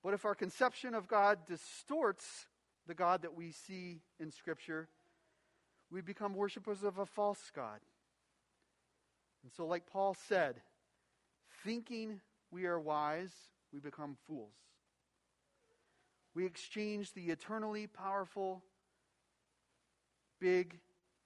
But 0.04 0.16
if 0.16 0.26
our 0.26 0.34
conception 0.34 0.96
of 0.96 1.08
God 1.08 1.46
distorts 1.46 2.48
the 2.90 2.96
God 2.96 3.22
that 3.22 3.36
we 3.36 3.52
see 3.52 4.02
in 4.20 4.32
Scripture, 4.32 4.90
we 5.92 6.02
become 6.02 6.34
worshippers 6.34 6.84
of 6.84 6.98
a 6.98 7.06
false 7.06 7.52
God. 7.56 7.80
And 9.44 9.52
so, 9.56 9.68
like 9.68 9.86
Paul 9.86 10.16
said, 10.28 10.56
thinking 11.64 12.20
we 12.52 12.66
are 12.66 12.80
wise, 12.80 13.32
we 13.72 13.80
become 13.80 14.18
fools. 14.28 14.56
We 16.34 16.48
exchange 16.48 17.14
the 17.14 17.28
eternally 17.28 17.86
powerful, 17.86 18.64
big 20.42 20.80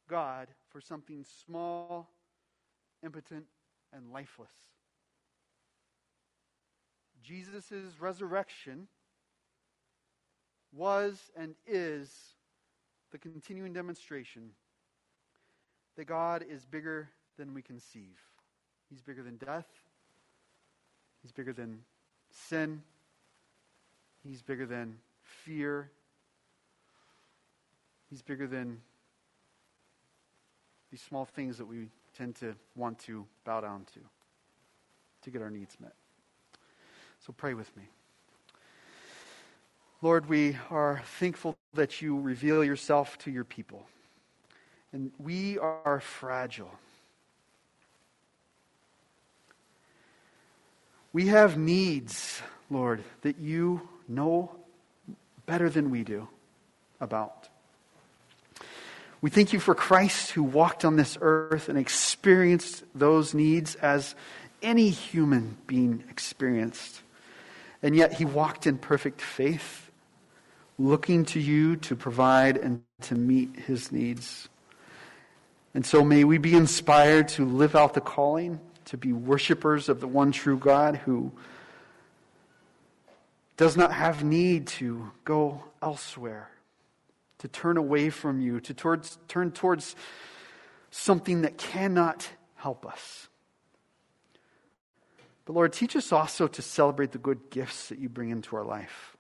God 0.10 0.50
for 0.70 0.82
something 0.82 1.26
small, 1.46 2.10
impotent, 3.02 3.46
and 3.94 4.12
lifeless. 4.12 4.52
Jesus' 7.24 7.72
resurrection 8.02 8.90
was 10.76 11.32
and 11.36 11.56
is 11.68 12.10
the 13.12 13.18
continuing 13.18 13.74
demonstration 13.74 14.52
that 15.96 16.06
God 16.06 16.44
is 16.50 16.66
bigger 16.66 17.10
than 17.38 17.54
we 17.54 17.62
conceive. 17.62 18.20
He's 18.90 19.02
bigger 19.02 19.24
than 19.24 19.38
death. 19.38 19.68
He's 21.22 21.32
bigger 21.32 21.54
than 21.54 21.80
sin. 22.32 22.82
He's 24.24 24.42
bigger 24.42 24.66
than 24.66 24.98
fear. 25.22 25.92
He's 28.10 28.22
bigger 28.22 28.48
than 28.48 28.80
these 30.92 31.02
small 31.02 31.26
things 31.26 31.58
that 31.58 31.66
we 31.66 31.88
tend 32.16 32.36
to 32.36 32.56
want 32.76 33.00
to 33.00 33.26
bow 33.46 33.62
down 33.62 33.86
to 33.94 34.00
to 35.24 35.32
get 35.32 35.42
our 35.42 35.50
needs 35.50 35.76
met. 35.80 35.94
So 37.26 37.34
pray 37.34 37.54
with 37.54 37.76
me. 37.76 37.84
Lord, 40.04 40.28
we 40.28 40.58
are 40.70 41.02
thankful 41.18 41.56
that 41.76 42.02
you 42.02 42.20
reveal 42.20 42.62
yourself 42.62 43.18
to 43.20 43.32
your 43.32 43.46
people. 43.46 43.88
And 44.92 45.14
we 45.18 45.58
are 45.58 46.02
fragile. 46.02 46.74
We 51.14 51.28
have 51.28 51.58
needs, 51.58 52.42
Lord, 52.70 53.02
that 53.22 53.40
you 53.40 53.88
know 54.10 54.52
better 55.46 55.70
than 55.70 55.90
we 55.90 56.04
do 56.04 56.28
about. 57.00 57.48
We 59.22 59.30
thank 59.30 59.54
you 59.54 59.62
for 59.62 59.74
Christ 59.74 60.32
who 60.32 60.44
walked 60.44 60.84
on 60.84 60.98
this 60.98 61.18
earth 61.22 61.70
and 61.70 61.78
experienced 61.78 62.84
those 62.94 63.34
needs 63.34 63.76
as 63.76 64.16
any 64.62 64.90
human 64.90 65.56
being 65.66 66.04
experienced. 66.10 67.02
And 67.82 67.96
yet 67.96 68.12
he 68.12 68.26
walked 68.26 68.68
in 68.68 68.78
perfect 68.78 69.22
faith 69.22 69.92
looking 70.78 71.26
to 71.26 71.40
you 71.40 71.76
to 71.78 71.96
provide 71.96 72.58
and 72.58 72.82
to 73.02 73.16
meet 73.16 73.56
his 73.56 73.92
needs. 73.92 74.50
And 75.74 75.86
so 75.86 76.04
may 76.04 76.24
we 76.24 76.38
be 76.38 76.56
inspired 76.56 77.28
to 77.30 77.46
live 77.46 77.76
out 77.76 77.94
the 77.94 78.02
calling, 78.02 78.60
to 78.86 78.98
be 78.98 79.14
worshipers 79.14 79.90
of 79.90 80.00
the 80.00 80.08
one 80.08 80.32
true 80.32 80.58
God 80.58 80.98
who 80.98 81.32
does 83.58 83.78
not 83.78 83.94
have 83.94 84.24
need 84.24 84.68
to 84.68 85.12
go 85.26 85.64
elsewhere, 85.82 86.50
to 87.40 87.48
turn 87.48 87.78
away 87.78 88.10
from 88.10 88.40
you, 88.40 88.60
to 88.62 88.74
towards, 88.74 89.18
turn 89.28 89.52
towards 89.52 89.96
something 90.92 91.42
that 91.42 91.58
cannot 91.58 92.30
help 92.56 92.86
us. 92.86 93.28
But 95.46 95.54
Lord, 95.54 95.74
teach 95.74 95.96
us 95.96 96.12
also 96.12 96.48
to 96.48 96.62
celebrate 96.62 97.12
the 97.12 97.18
good 97.18 97.50
gifts 97.50 97.90
that 97.90 98.00
you 98.00 98.10
bring 98.10 98.30
into 98.30 98.56
our 98.56 98.64
life. 98.64 99.13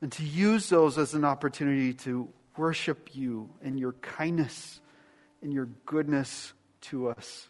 And 0.00 0.12
to 0.12 0.24
use 0.24 0.68
those 0.68 0.98
as 0.98 1.14
an 1.14 1.24
opportunity 1.24 1.92
to 1.92 2.28
worship 2.56 3.14
you 3.14 3.50
and 3.62 3.78
your 3.78 3.92
kindness 3.92 4.80
and 5.42 5.52
your 5.52 5.68
goodness 5.86 6.52
to 6.80 7.08
us. 7.08 7.48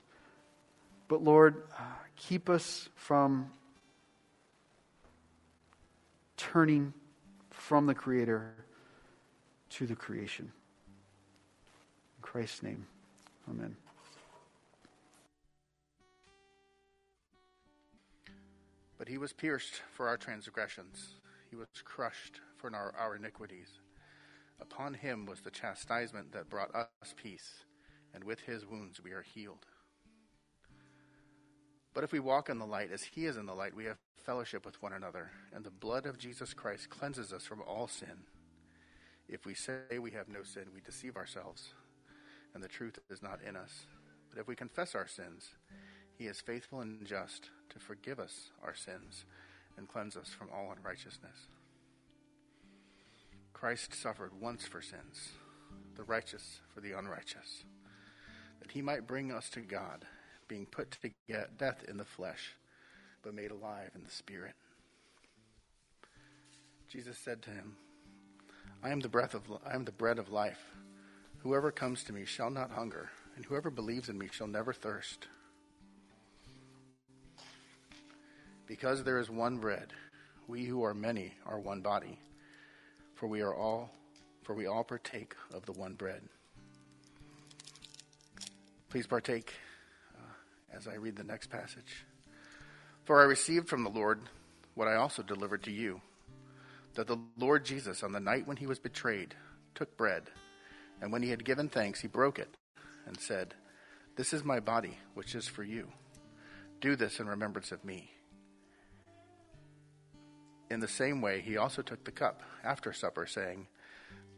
But 1.09 1.23
Lord, 1.23 1.63
uh, 1.79 1.83
keep 2.17 2.51
us 2.51 2.89
from 2.95 3.51
turning 6.37 6.93
from 7.51 7.87
the 7.87 7.95
Creator 7.95 8.55
to 9.71 9.87
the 9.87 9.97
creation. 9.97 10.53
In 10.87 12.23
Christ's 12.23 12.63
name, 12.63 12.87
amen. 13.51 13.77
But 18.99 19.09
he 19.09 19.19
was 19.19 19.33
pierced 19.33 19.83
for 19.93 20.09
our 20.09 20.17
transgressions, 20.17 21.15
he 21.51 21.57
was 21.57 21.69
crushed 21.85 22.41
for 22.57 22.75
our, 22.75 22.95
our 22.99 23.17
iniquities. 23.17 23.69
Upon 24.61 24.95
him 24.95 25.27
was 25.27 25.41
the 25.41 25.51
chastisement 25.51 26.33
that 26.33 26.51
brought 26.51 26.75
us 26.75 27.15
peace, 27.17 27.65
and 28.15 28.25
with 28.25 28.41
his 28.41 28.67
wounds 28.67 29.03
we 29.03 29.13
are 29.13 29.23
healed. 29.23 29.67
But 31.95 32.05
if 32.05 32.13
we 32.13 32.21
walk 32.21 32.49
in 32.49 32.59
the 32.59 32.67
light 32.67 32.93
as 32.93 33.03
he 33.03 33.27
is 33.27 33.37
in 33.37 33.47
the 33.47 33.55
light, 33.55 33.75
we 33.75 33.85
have 33.85 33.97
fellowship 34.25 34.67
with 34.67 34.81
one 34.83 34.93
another, 34.93 35.31
and 35.55 35.65
the 35.65 35.71
blood 35.71 36.07
of 36.07 36.19
Jesus 36.19 36.53
Christ 36.53 36.91
cleanses 36.91 37.33
us 37.33 37.45
from 37.45 37.63
all 37.63 37.89
sin. 37.89 38.25
If 39.29 39.47
we 39.47 39.55
say 39.55 39.99
we 39.99 40.11
have 40.13 40.29
no 40.29 40.43
sin, 40.43 40.65
we 40.75 40.81
deceive 40.81 41.17
ourselves, 41.17 41.73
and 42.55 42.63
the 42.63 42.69
truth 42.69 42.99
is 43.11 43.23
not 43.23 43.41
in 43.47 43.57
us. 43.57 43.87
But 44.31 44.41
if 44.41 44.49
we 44.49 44.55
confess 44.55 44.95
our 44.95 45.07
sins, 45.07 45.51
he 46.17 46.27
is 46.27 46.41
faithful 46.41 46.81
and 46.81 47.07
just 47.07 47.51
to 47.71 47.79
forgive 47.79 48.19
us 48.19 48.51
our 48.63 48.75
sins 48.75 49.25
and 49.79 49.89
cleanse 49.89 50.17
us 50.17 50.29
from 50.29 50.49
all 50.53 50.75
unrighteousness. 50.77 51.47
Christ 53.55 53.95
suffered 53.95 54.33
once 54.41 54.67
for 54.67 54.83
sins, 54.83 55.31
the 55.97 56.05
righteous 56.05 56.61
for 56.75 56.81
the 56.81 56.93
unrighteous, 56.93 57.65
that 58.61 58.73
he 58.73 58.83
might 58.83 59.07
bring 59.07 59.33
us 59.33 59.49
to 59.51 59.61
God, 59.61 60.05
being 60.49 60.67
put 60.67 60.91
to 60.91 61.11
death 61.57 61.85
in 61.89 61.97
the 61.97 62.05
flesh, 62.05 62.55
but 63.23 63.35
made 63.35 63.51
alive 63.51 63.91
in 63.95 64.05
the 64.05 64.11
spirit. 64.11 64.55
Jesus 66.89 67.19
said 67.19 67.43
to 67.43 67.51
him, 67.51 67.77
I 68.83 68.91
am 68.91 69.01
the 69.01 69.09
breath 69.09 69.35
of 69.35 69.43
I 69.67 69.75
am 69.75 69.85
the 69.85 69.93
bread 69.93 70.19
of 70.19 70.31
life. 70.31 70.65
Whoever 71.39 71.71
comes 71.71 72.05
to 72.05 72.13
me 72.13 72.25
shall 72.25 72.51
not 72.51 72.71
hunger, 72.71 73.11
and 73.37 73.45
whoever 73.45 73.71
believes 73.71 74.09
in 74.09 74.19
me 74.19 74.29
shall 74.31 74.47
never 74.47 74.73
thirst. 74.73 75.27
Because 78.69 79.03
there 79.03 79.19
is 79.19 79.31
one 79.31 79.57
bread, 79.57 79.95
we 80.47 80.65
who 80.65 80.85
are 80.85 80.95
many 80.95 81.33
are 81.47 81.59
one 81.59 81.81
body, 81.81 82.21
for 83.15 83.27
we 83.27 83.41
are 83.41 83.55
all 83.55 83.91
for 84.45 84.55
we 84.55 84.67
all 84.67 84.85
partake 84.85 85.35
of 85.53 85.67
the 85.67 85.73
one 85.73 85.95
bread. 85.95 86.23
Please 88.89 89.07
partake 89.07 89.53
uh, 90.17 90.77
as 90.77 90.87
I 90.87 90.95
read 90.95 91.17
the 91.17 91.25
next 91.25 91.51
passage. 91.51 92.07
For 93.05 93.21
I 93.21 93.25
received 93.25 93.69
from 93.69 93.85
the 93.85 93.91
Lord 93.91 94.21
what 94.75 94.89
I 94.89 94.97
also 94.97 95.23
delivered 95.23 95.63
to 95.65 95.73
you 95.73 96.01
that 96.95 97.07
the 97.07 97.19
Lord 97.37 97.65
Jesus, 97.65 98.03
on 98.03 98.13
the 98.13 98.21
night 98.21 98.47
when 98.47 98.57
he 98.57 98.67
was 98.67 98.79
betrayed, 98.79 99.35
took 99.75 99.97
bread, 99.97 100.25
and 101.01 101.13
when 101.13 101.23
he 101.23 101.31
had 101.31 101.45
given 101.45 101.69
thanks, 101.69 102.01
he 102.01 102.09
broke 102.09 102.39
it 102.39 102.57
and 103.07 103.21
said, 103.21 103.55
This 104.17 104.33
is 104.33 104.45
my 104.45 104.61
body, 104.61 104.99
which 105.15 105.35
is 105.35 105.47
for 105.47 105.63
you. 105.63 105.89
Do 106.81 106.97
this 106.97 107.21
in 107.21 107.29
remembrance 107.29 107.71
of 107.71 107.85
me. 107.85 108.11
In 110.71 110.81
the 110.81 110.89
same 110.89 111.21
way, 111.23 111.41
he 111.41 111.57
also 111.57 111.83
took 111.83 112.05
the 112.05 112.11
cup 112.11 112.43
after 112.63 112.93
supper, 112.93 113.27
saying, 113.27 113.67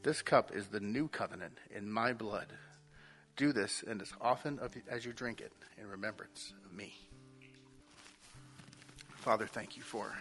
This 0.02 0.22
cup 0.22 0.54
is 0.54 0.68
the 0.68 0.80
new 0.80 1.08
covenant 1.08 1.58
in 1.74 1.90
my 1.90 2.12
blood. 2.12 2.46
Do 3.36 3.52
this, 3.52 3.82
and 3.86 4.00
as 4.00 4.12
often 4.20 4.60
as 4.88 5.04
you 5.04 5.12
drink 5.12 5.40
it, 5.40 5.52
in 5.80 5.88
remembrance 5.88 6.52
of 6.64 6.72
me. 6.72 6.94
Father, 9.16 9.46
thank 9.46 9.76
you 9.76 9.82
for 9.82 10.14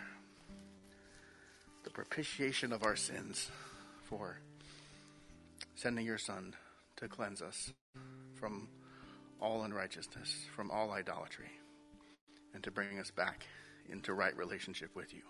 the 1.83 1.89
propitiation 1.89 2.73
of 2.73 2.83
our 2.83 2.95
sins, 2.95 3.49
for 4.03 4.39
sending 5.75 6.05
your 6.05 6.17
Son 6.17 6.53
to 6.97 7.07
cleanse 7.07 7.41
us 7.41 7.71
from 8.35 8.67
all 9.41 9.63
unrighteousness, 9.63 10.45
from 10.53 10.69
all 10.71 10.91
idolatry, 10.91 11.49
and 12.53 12.63
to 12.63 12.71
bring 12.71 12.99
us 12.99 13.11
back 13.11 13.45
into 13.89 14.13
right 14.13 14.35
relationship 14.35 14.95
with 14.95 15.13
you. 15.13 15.21